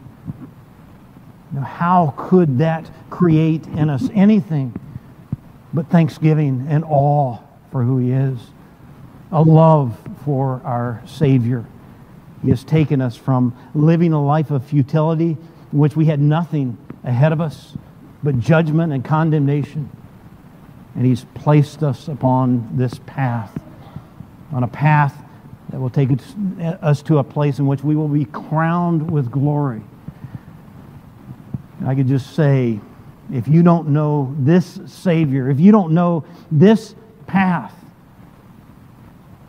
Now, 1.52 1.62
how 1.62 2.14
could 2.16 2.58
that 2.58 2.90
create 3.10 3.66
in 3.66 3.88
us 3.88 4.08
anything 4.12 4.78
but 5.72 5.88
thanksgiving 5.88 6.66
and 6.68 6.84
awe 6.84 7.38
for 7.70 7.82
who 7.82 7.98
He 7.98 8.12
is? 8.12 8.38
A 9.32 9.42
love 9.42 9.98
for 10.24 10.60
our 10.64 11.02
Savior. 11.06 11.64
He 12.42 12.50
has 12.50 12.62
taken 12.62 13.00
us 13.00 13.16
from 13.16 13.56
living 13.74 14.12
a 14.12 14.22
life 14.22 14.50
of 14.50 14.64
futility 14.64 15.36
in 15.72 15.78
which 15.78 15.96
we 15.96 16.06
had 16.06 16.20
nothing 16.20 16.76
ahead 17.04 17.32
of 17.32 17.40
us 17.40 17.76
but 18.22 18.38
judgment 18.38 18.92
and 18.92 19.04
condemnation. 19.04 19.90
And 20.94 21.04
He's 21.04 21.24
placed 21.34 21.82
us 21.82 22.08
upon 22.08 22.76
this 22.76 23.00
path, 23.06 23.56
on 24.52 24.62
a 24.62 24.68
path 24.68 25.20
that 25.70 25.80
will 25.80 25.90
take 25.90 26.10
us 26.82 27.02
to 27.02 27.18
a 27.18 27.24
place 27.24 27.58
in 27.58 27.66
which 27.66 27.82
we 27.82 27.96
will 27.96 28.08
be 28.08 28.24
crowned 28.26 29.10
with 29.10 29.30
glory 29.30 29.82
I 31.86 31.94
could 31.94 32.08
just 32.08 32.34
say, 32.34 32.80
if 33.32 33.48
you 33.48 33.62
don't 33.62 33.88
know 33.88 34.34
this 34.38 34.80
Savior, 34.86 35.50
if 35.50 35.60
you 35.60 35.72
don't 35.72 35.92
know 35.92 36.24
this 36.50 36.94
path, 37.26 37.74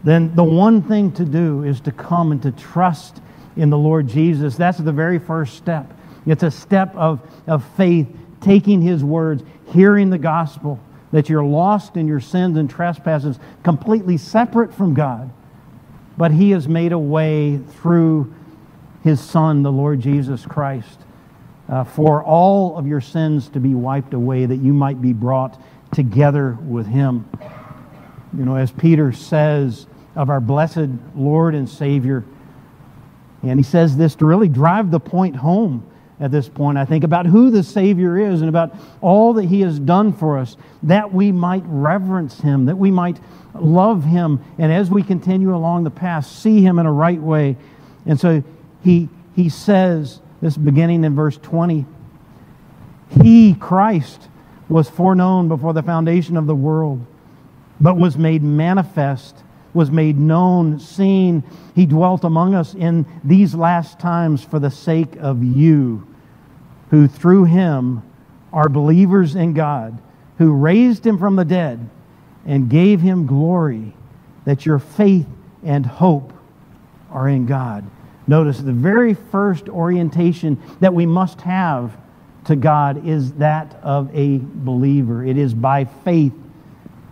then 0.04 0.36
the 0.36 0.43
one 0.43 0.82
thing 0.82 1.12
to 1.14 1.26
do 1.26 1.64
is 1.64 1.80
to 1.82 1.91
come 1.91 2.32
and 2.32 2.41
to 2.43 2.52
trust 2.52 3.22
in 3.56 3.70
the 3.70 3.78
Lord 3.78 4.08
Jesus. 4.08 4.56
That's 4.56 4.78
the 4.78 4.91
very 4.91 5.18
first 5.18 5.56
step. 5.56 5.91
It's 6.26 6.43
a 6.43 6.52
step 6.52 6.96
of, 6.96 7.22
of 7.48 7.64
faith, 7.76 8.08
taking 8.41 8.82
His 8.82 9.04
words, 9.04 9.43
hearing 9.72 10.10
the 10.10 10.18
gospel, 10.18 10.80
that 11.16 11.30
you're 11.30 11.43
lost 11.43 11.95
in 11.95 12.07
your 12.07 12.20
sins 12.20 12.57
and 12.57 12.70
trespasses, 12.70 13.39
completely 13.63 14.18
separate 14.18 14.74
from 14.74 14.93
God. 14.93 15.32
But 16.18 16.32
He 16.32 16.51
has 16.51 16.68
made 16.68 16.91
a 16.91 16.99
way 16.99 17.57
through 17.57 18.34
His 19.03 19.22
Son, 19.22 19.63
the 19.63 19.72
Lord 19.72 20.01
Jesus 20.01 20.45
Christ 20.45 20.99
uh, 21.68 21.84
for 21.84 22.24
all 22.24 22.78
of 22.78 22.88
your 22.88 23.01
sins 23.01 23.49
to 23.49 23.59
be 23.59 23.74
wiped 23.74 24.13
away, 24.13 24.45
that 24.45 24.57
you 24.57 24.74
might 24.74 25.01
be 25.01 25.13
brought 25.13 25.59
together 25.91 26.57
with 26.61 26.86
Him. 26.86 27.30
You 28.38 28.45
know, 28.45 28.55
as 28.55 28.72
Peter 28.72 29.11
says 29.11 29.88
of 30.16 30.30
our 30.30 30.41
blessed 30.41 30.89
Lord 31.16 31.55
and 31.55 31.68
Savior, 31.68 32.24
and 33.43 33.59
he 33.59 33.63
says 33.63 33.95
this 33.95 34.16
to 34.16 34.26
really 34.26 34.49
drive 34.49 34.91
the 34.91 34.99
point 34.99 35.36
home 35.36 35.86
at 36.20 36.32
this 36.32 36.47
point, 36.47 36.78
I 36.78 36.86
think, 36.86 37.03
about 37.03 37.26
who 37.26 37.51
the 37.51 37.63
Savior 37.63 38.18
is 38.18 38.41
and 38.41 38.49
about 38.49 38.74
all 39.01 39.34
that 39.34 39.45
He 39.45 39.61
has 39.61 39.80
done 39.80 40.13
for 40.13 40.38
us, 40.38 40.55
that 40.84 41.13
we 41.13 41.32
might 41.32 41.63
reverence 41.66 42.39
Him, 42.39 42.66
that 42.66 42.78
we 42.78 42.91
might 42.91 43.20
love 43.53 44.03
Him, 44.03 44.43
and 44.57 44.72
as 44.72 44.89
we 44.89 45.03
continue 45.03 45.55
along 45.55 45.84
the 45.84 45.91
path, 45.91 46.26
see 46.26 46.61
Him 46.61 46.80
in 46.80 46.86
a 46.86 46.91
right 46.91 47.22
way. 47.22 47.57
And 48.05 48.20
so 48.20 48.43
He, 48.84 49.09
he 49.36 49.49
says, 49.49 50.22
this 50.41 50.57
beginning 50.57 51.03
in 51.03 51.16
verse 51.16 51.38
20. 51.38 51.86
He, 53.22 53.55
Christ, 53.55 54.30
was 54.70 54.89
foreknown 54.89 55.47
before 55.47 55.74
the 55.74 55.84
foundation 55.84 56.38
of 56.38 56.47
the 56.47 56.55
world, 56.55 57.05
but 57.80 57.97
was 57.97 58.18
made 58.18 58.43
manifest, 58.43 59.43
was 59.76 59.91
made 59.91 60.17
known, 60.17 60.80
seen. 60.80 61.43
He 61.76 61.86
dwelt 61.86 62.23
among 62.23 62.55
us 62.55 62.73
in 62.73 63.05
these 63.23 63.53
last 63.53 63.99
times 63.99 64.43
for 64.43 64.57
the 64.57 64.71
sake 64.71 65.15
of 65.19 65.43
you, 65.43 66.07
who 66.89 67.07
through 67.07 67.45
him 67.45 68.01
are 68.53 68.69
believers 68.69 69.36
in 69.36 69.53
God, 69.53 69.97
who 70.38 70.53
raised 70.53 71.05
him 71.05 71.19
from 71.19 71.36
the 71.36 71.45
dead 71.45 71.89
and 72.45 72.69
gave 72.69 73.01
him 73.01 73.26
glory, 73.26 73.93
that 74.45 74.65
your 74.65 74.80
faith 74.80 75.28
and 75.63 75.86
hope 75.86 76.32
are 77.11 77.28
in 77.28 77.45
God. 77.45 77.84
Notice 78.28 78.59
the 78.59 78.71
very 78.71 79.13
first 79.13 79.69
orientation 79.69 80.61
that 80.80 80.93
we 80.93 81.05
must 81.05 81.41
have 81.41 81.95
to 82.45 82.55
God 82.55 83.05
is 83.05 83.34
that 83.34 83.76
of 83.84 84.15
a 84.15 84.39
believer. 84.41 85.26
It 85.26 85.38
is 85.38 85.53
by 85.53 85.86
faith 85.86 86.34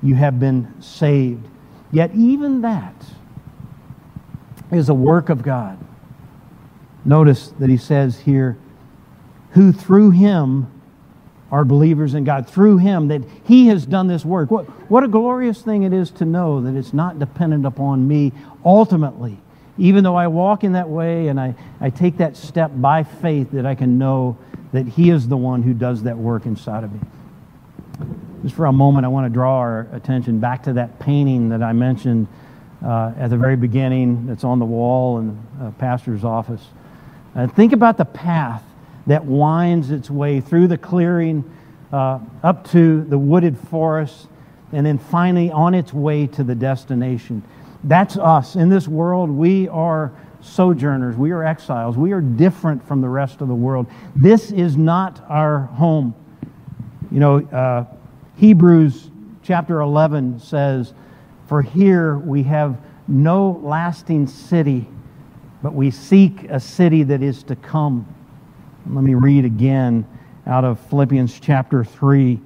you 0.01 0.15
have 0.15 0.39
been 0.39 0.81
saved. 0.81 1.47
Yet, 1.93 2.11
even 2.13 2.61
that 2.61 2.93
is 4.71 4.89
a 4.89 4.93
work 4.93 5.29
of 5.29 5.43
God. 5.43 5.79
Notice 7.05 7.53
that 7.59 7.69
he 7.69 7.77
says 7.77 8.19
here, 8.19 8.57
who 9.51 9.71
through 9.71 10.11
him 10.11 10.67
are 11.51 11.63
believers 11.63 12.15
in 12.15 12.25
God. 12.25 12.49
Through 12.49 12.79
him, 12.79 13.07
that 13.07 13.21
he 13.45 13.67
has 13.67 13.85
done 13.85 14.07
this 14.07 14.25
work. 14.25 14.51
What, 14.51 14.65
what 14.89 15.03
a 15.03 15.07
glorious 15.07 15.61
thing 15.61 15.83
it 15.83 15.93
is 15.93 16.11
to 16.11 16.25
know 16.25 16.59
that 16.61 16.75
it's 16.75 16.93
not 16.93 17.19
dependent 17.19 17.65
upon 17.65 18.07
me 18.07 18.33
ultimately 18.65 19.39
even 19.77 20.03
though 20.03 20.15
I 20.15 20.27
walk 20.27 20.63
in 20.63 20.73
that 20.73 20.89
way 20.89 21.27
and 21.27 21.39
I, 21.39 21.55
I 21.79 21.89
take 21.89 22.17
that 22.17 22.37
step 22.37 22.71
by 22.75 23.03
faith, 23.03 23.51
that 23.51 23.65
I 23.65 23.75
can 23.75 23.97
know 23.97 24.37
that 24.71 24.87
He 24.87 25.09
is 25.09 25.27
the 25.27 25.37
one 25.37 25.63
who 25.63 25.73
does 25.73 26.03
that 26.03 26.17
work 26.17 26.45
inside 26.45 26.83
of 26.83 26.93
me. 26.93 26.99
Just 28.43 28.55
for 28.55 28.65
a 28.65 28.73
moment, 28.73 29.05
I 29.05 29.07
want 29.07 29.25
to 29.25 29.33
draw 29.33 29.59
our 29.59 29.87
attention 29.93 30.39
back 30.39 30.63
to 30.63 30.73
that 30.73 30.99
painting 30.99 31.47
that 31.49 31.63
I 31.63 31.71
mentioned 31.71 32.27
uh, 32.83 33.13
at 33.17 33.29
the 33.29 33.37
very 33.37 33.55
beginning 33.55 34.27
that's 34.27 34.43
on 34.43 34.59
the 34.59 34.65
wall 34.65 35.19
in 35.19 35.41
the 35.61 35.71
pastor's 35.71 36.25
office. 36.25 36.61
And 37.35 37.53
think 37.55 37.71
about 37.71 37.95
the 37.95 38.03
path 38.03 38.61
that 39.07 39.23
winds 39.23 39.91
its 39.91 40.09
way 40.09 40.41
through 40.41 40.67
the 40.67 40.77
clearing 40.77 41.49
uh, 41.93 42.19
up 42.43 42.69
to 42.71 43.05
the 43.05 43.17
wooded 43.17 43.57
forest 43.57 44.27
and 44.73 44.85
then 44.85 44.97
finally 44.97 45.49
on 45.49 45.73
its 45.73 45.93
way 45.93 46.27
to 46.27 46.43
the 46.43 46.55
destination. 46.55 47.43
That's 47.85 48.17
us. 48.17 48.57
In 48.57 48.67
this 48.67 48.89
world, 48.89 49.29
we 49.29 49.69
are 49.69 50.11
sojourners, 50.41 51.15
we 51.15 51.31
are 51.31 51.45
exiles, 51.45 51.95
we 51.95 52.11
are 52.11 52.19
different 52.19 52.85
from 52.85 52.99
the 52.99 53.07
rest 53.07 53.39
of 53.39 53.47
the 53.47 53.55
world. 53.55 53.87
This 54.17 54.51
is 54.51 54.75
not 54.75 55.23
our 55.29 55.59
home. 55.59 56.13
You 57.09 57.19
know, 57.21 57.37
uh, 57.37 57.85
Hebrews 58.35 59.09
chapter 59.43 59.79
11 59.81 60.39
says, 60.39 60.93
For 61.47 61.61
here 61.61 62.17
we 62.17 62.43
have 62.43 62.77
no 63.07 63.59
lasting 63.63 64.27
city, 64.27 64.87
but 65.61 65.73
we 65.73 65.91
seek 65.91 66.43
a 66.45 66.59
city 66.59 67.03
that 67.03 67.21
is 67.21 67.43
to 67.43 67.55
come. 67.55 68.07
Let 68.89 69.03
me 69.03 69.13
read 69.13 69.45
again 69.45 70.05
out 70.45 70.65
of 70.65 70.79
Philippians 70.89 71.39
chapter 71.39 71.83
3. 71.83 72.39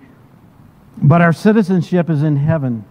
But 0.97 1.21
our 1.21 1.33
citizenship 1.33 2.09
is 2.09 2.23
in 2.23 2.35
heaven 2.35 2.85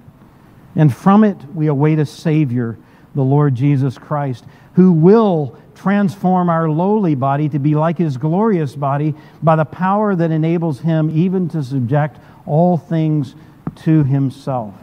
and 0.77 0.95
from 0.95 1.25
it 1.25 1.39
we 1.55 1.67
await 1.67 1.99
a 1.99 2.07
Savior, 2.07 2.79
the 3.15 3.25
Lord 3.25 3.55
Jesus 3.55 3.97
Christ, 3.97 4.45
who 4.75 4.93
will 4.93 5.59
transform 5.75 6.51
our 6.51 6.69
lowly 6.69 7.15
body 7.15 7.49
to 7.49 7.59
be 7.59 7.75
like 7.75 7.99
his 7.99 8.19
glorious 8.19 8.77
body 8.77 9.15
by 9.43 9.57
the 9.57 9.65
power 9.65 10.15
that 10.15 10.31
enables 10.31 10.81
him 10.81 11.11
even 11.17 11.49
to 11.49 11.63
subject 11.63 12.19
all 12.47 12.77
things 12.77 13.35
to 13.85 14.05
himself. 14.05 14.75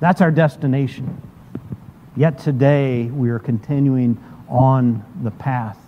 That's 0.00 0.20
our 0.20 0.30
destination. 0.30 1.20
Yet 2.16 2.38
today 2.38 3.04
we 3.04 3.30
are 3.30 3.38
continuing 3.38 4.22
on 4.48 5.04
the 5.22 5.30
path. 5.30 5.78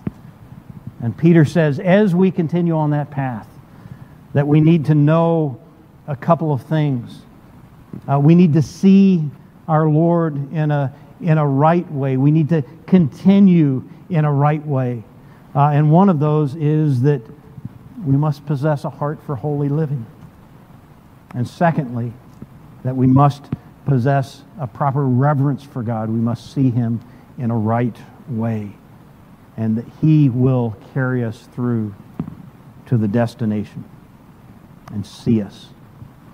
And 1.01 1.17
Peter 1.17 1.45
says, 1.45 1.79
as 1.79 2.15
we 2.15 2.31
continue 2.31 2.77
on 2.77 2.91
that 2.91 3.11
path, 3.11 3.49
that 4.33 4.47
we 4.47 4.61
need 4.61 4.87
to 4.87 4.95
know 4.95 5.61
a 6.07 6.17
couple 6.17 6.53
of 6.53 6.63
things. 6.63 7.23
Uh, 8.11 8.19
we 8.19 8.35
need 8.35 8.53
to 8.55 8.63
see 8.63 9.29
our 9.69 9.89
Lord 9.89 10.53
in 10.53 10.71
a, 10.71 10.95
in 11.21 11.39
a 11.39 11.47
right 11.47 11.91
way. 11.93 12.17
We 12.17 12.31
need 12.31 12.49
to 12.51 12.63
continue 12.87 13.89
in 14.09 14.25
a 14.25 14.33
right 14.33 14.65
way. 14.65 15.05
Uh, 15.55 15.71
and 15.71 15.91
one 15.91 16.09
of 16.09 16.19
those 16.21 16.55
is 16.55 17.03
that 17.03 17.23
we 18.05 18.17
must 18.17 18.45
possess 18.47 18.85
a 18.85 18.91
heart 18.91 19.19
for 19.27 19.37
holy 19.37 19.69
living. 19.69 20.07
And 21.37 21.47
secondly, 21.47 22.15
that 22.83 22.97
we 22.97 23.07
must 23.07 23.45
possess 23.85 24.43
a 24.59 24.67
proper 24.67 25.05
reverence 25.05 25.63
for 25.63 25.83
God. 25.83 26.09
We 26.09 26.19
must 26.19 26.53
see 26.53 26.71
Him 26.71 27.01
in 27.37 27.51
a 27.51 27.57
right 27.57 27.97
way. 28.29 28.73
And 29.57 29.77
that 29.77 29.85
He 30.01 30.31
will 30.31 30.77
carry 30.95 31.23
us 31.23 31.47
through 31.53 31.95
to 32.87 32.97
the 32.97 33.07
destination 33.07 33.85
and 34.93 35.07
see 35.07 35.43
us 35.43 35.69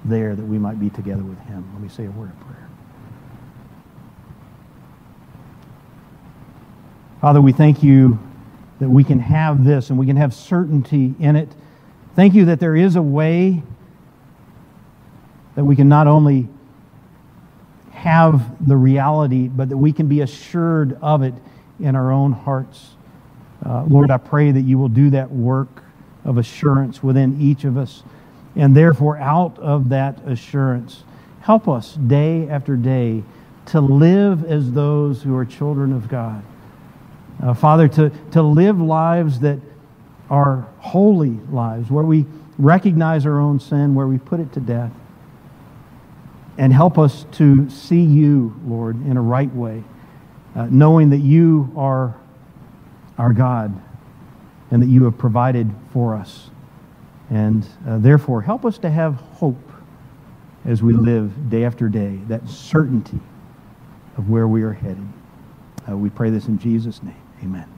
there 0.05 0.37
that 0.37 0.45
we 0.45 0.57
might 0.57 0.79
be 0.79 0.89
together 0.89 1.23
with 1.25 1.39
Him. 1.41 1.69
Let 1.73 1.83
me 1.83 1.89
say 1.89 2.07
a 2.07 2.11
word 2.11 2.31
of 2.31 2.41
prayer. 2.41 2.69
Father, 7.21 7.41
we 7.41 7.53
thank 7.53 7.83
you 7.83 8.21
that 8.79 8.89
we 8.89 9.03
can 9.03 9.19
have 9.19 9.65
this 9.65 9.91
and 9.91 9.99
we 9.99 10.07
can 10.07 10.17
have 10.17 10.33
certainty 10.33 11.15
in 11.19 11.35
it. 11.35 11.49
Thank 12.15 12.35
you 12.35 12.45
that 12.45 12.61
there 12.61 12.77
is 12.77 12.95
a 12.95 13.03
way 13.03 13.63
that 15.55 15.65
we 15.65 15.77
can 15.77 15.89
not 15.89 16.07
only 16.07 16.49
have 17.91 18.67
the 18.67 18.77
reality, 18.77 19.49
but 19.49 19.69
that 19.69 19.77
we 19.77 19.93
can 19.93 20.09
be 20.09 20.21
assured 20.21 20.99
of 21.01 21.23
it 21.23 21.35
in 21.79 21.95
our 21.95 22.11
own 22.11 22.33
hearts. 22.33 22.91
Uh, 23.65 23.85
Lord, 23.85 24.11
I 24.11 24.17
pray 24.17 24.51
that 24.51 24.63
you 24.63 24.79
will 24.79 24.89
do 24.89 25.11
that 25.11 25.31
work 25.31 25.85
of 26.25 26.39
assurance 26.39 27.03
within 27.03 27.41
each 27.41 27.65
of 27.65 27.77
us. 27.77 28.03
And 28.57 28.77
therefore, 28.77 29.19
out 29.19 29.59
of 29.59 29.91
that 29.91 30.19
assurance, 30.27 31.05
help 31.41 31.69
us 31.69 31.95
day 31.95 32.49
after 32.49 32.77
day 32.77 33.23
to 33.67 33.81
live 33.81 34.45
as 34.45 34.73
those 34.73 35.23
who 35.23 35.37
are 35.37 35.45
children 35.45 35.93
of 35.93 36.09
God. 36.09 36.43
Uh, 37.43 37.55
Father, 37.55 37.89
to, 37.89 38.11
to 38.33 38.43
live 38.43 38.81
lives 38.81 39.41
that 39.41 39.59
are 40.29 40.67
holy 40.79 41.39
lives, 41.51 41.91
where 41.91 42.05
we 42.05 42.27
recognize 42.59 43.27
our 43.27 43.39
own 43.39 43.61
sin, 43.61 43.95
where 43.95 44.07
we 44.07 44.19
put 44.19 44.41
it 44.41 44.53
to 44.53 44.61
death. 44.61 44.93
And 46.59 46.73
help 46.73 46.99
us 46.99 47.25
to 47.33 47.69
see 47.71 48.03
you, 48.03 48.61
Lord, 48.67 48.97
in 49.07 49.17
a 49.17 49.23
right 49.23 49.53
way, 49.55 49.83
uh, 50.55 50.67
knowing 50.71 51.11
that 51.11 51.19
you 51.19 51.73
are 51.77 52.15
our 53.19 53.33
God 53.33 53.81
and 54.71 54.83
that 54.83 54.89
you 54.89 55.05
have 55.05 55.17
provided 55.17 55.71
for 55.93 56.15
us. 56.15 56.51
And 57.31 57.67
uh, 57.87 57.99
therefore, 57.99 58.43
help 58.43 58.65
us 58.65 58.79
to 58.79 58.91
have 58.91 59.15
hope 59.15 59.73
as 60.65 60.83
we 60.83 60.93
live 60.93 61.51
day 61.51 61.65
after 61.65 61.89
day, 61.89 62.19
that 62.29 62.49
certainty 62.49 63.21
of 64.17 64.29
where 64.29 64.47
we 64.47 64.63
are 64.63 64.73
headed. 64.73 65.07
Uh, 65.89 65.97
we 65.97 66.11
pray 66.11 66.31
this 66.31 66.47
in 66.47 66.59
Jesus' 66.59 67.03
name. 67.03 67.17
Amen. 67.43 67.72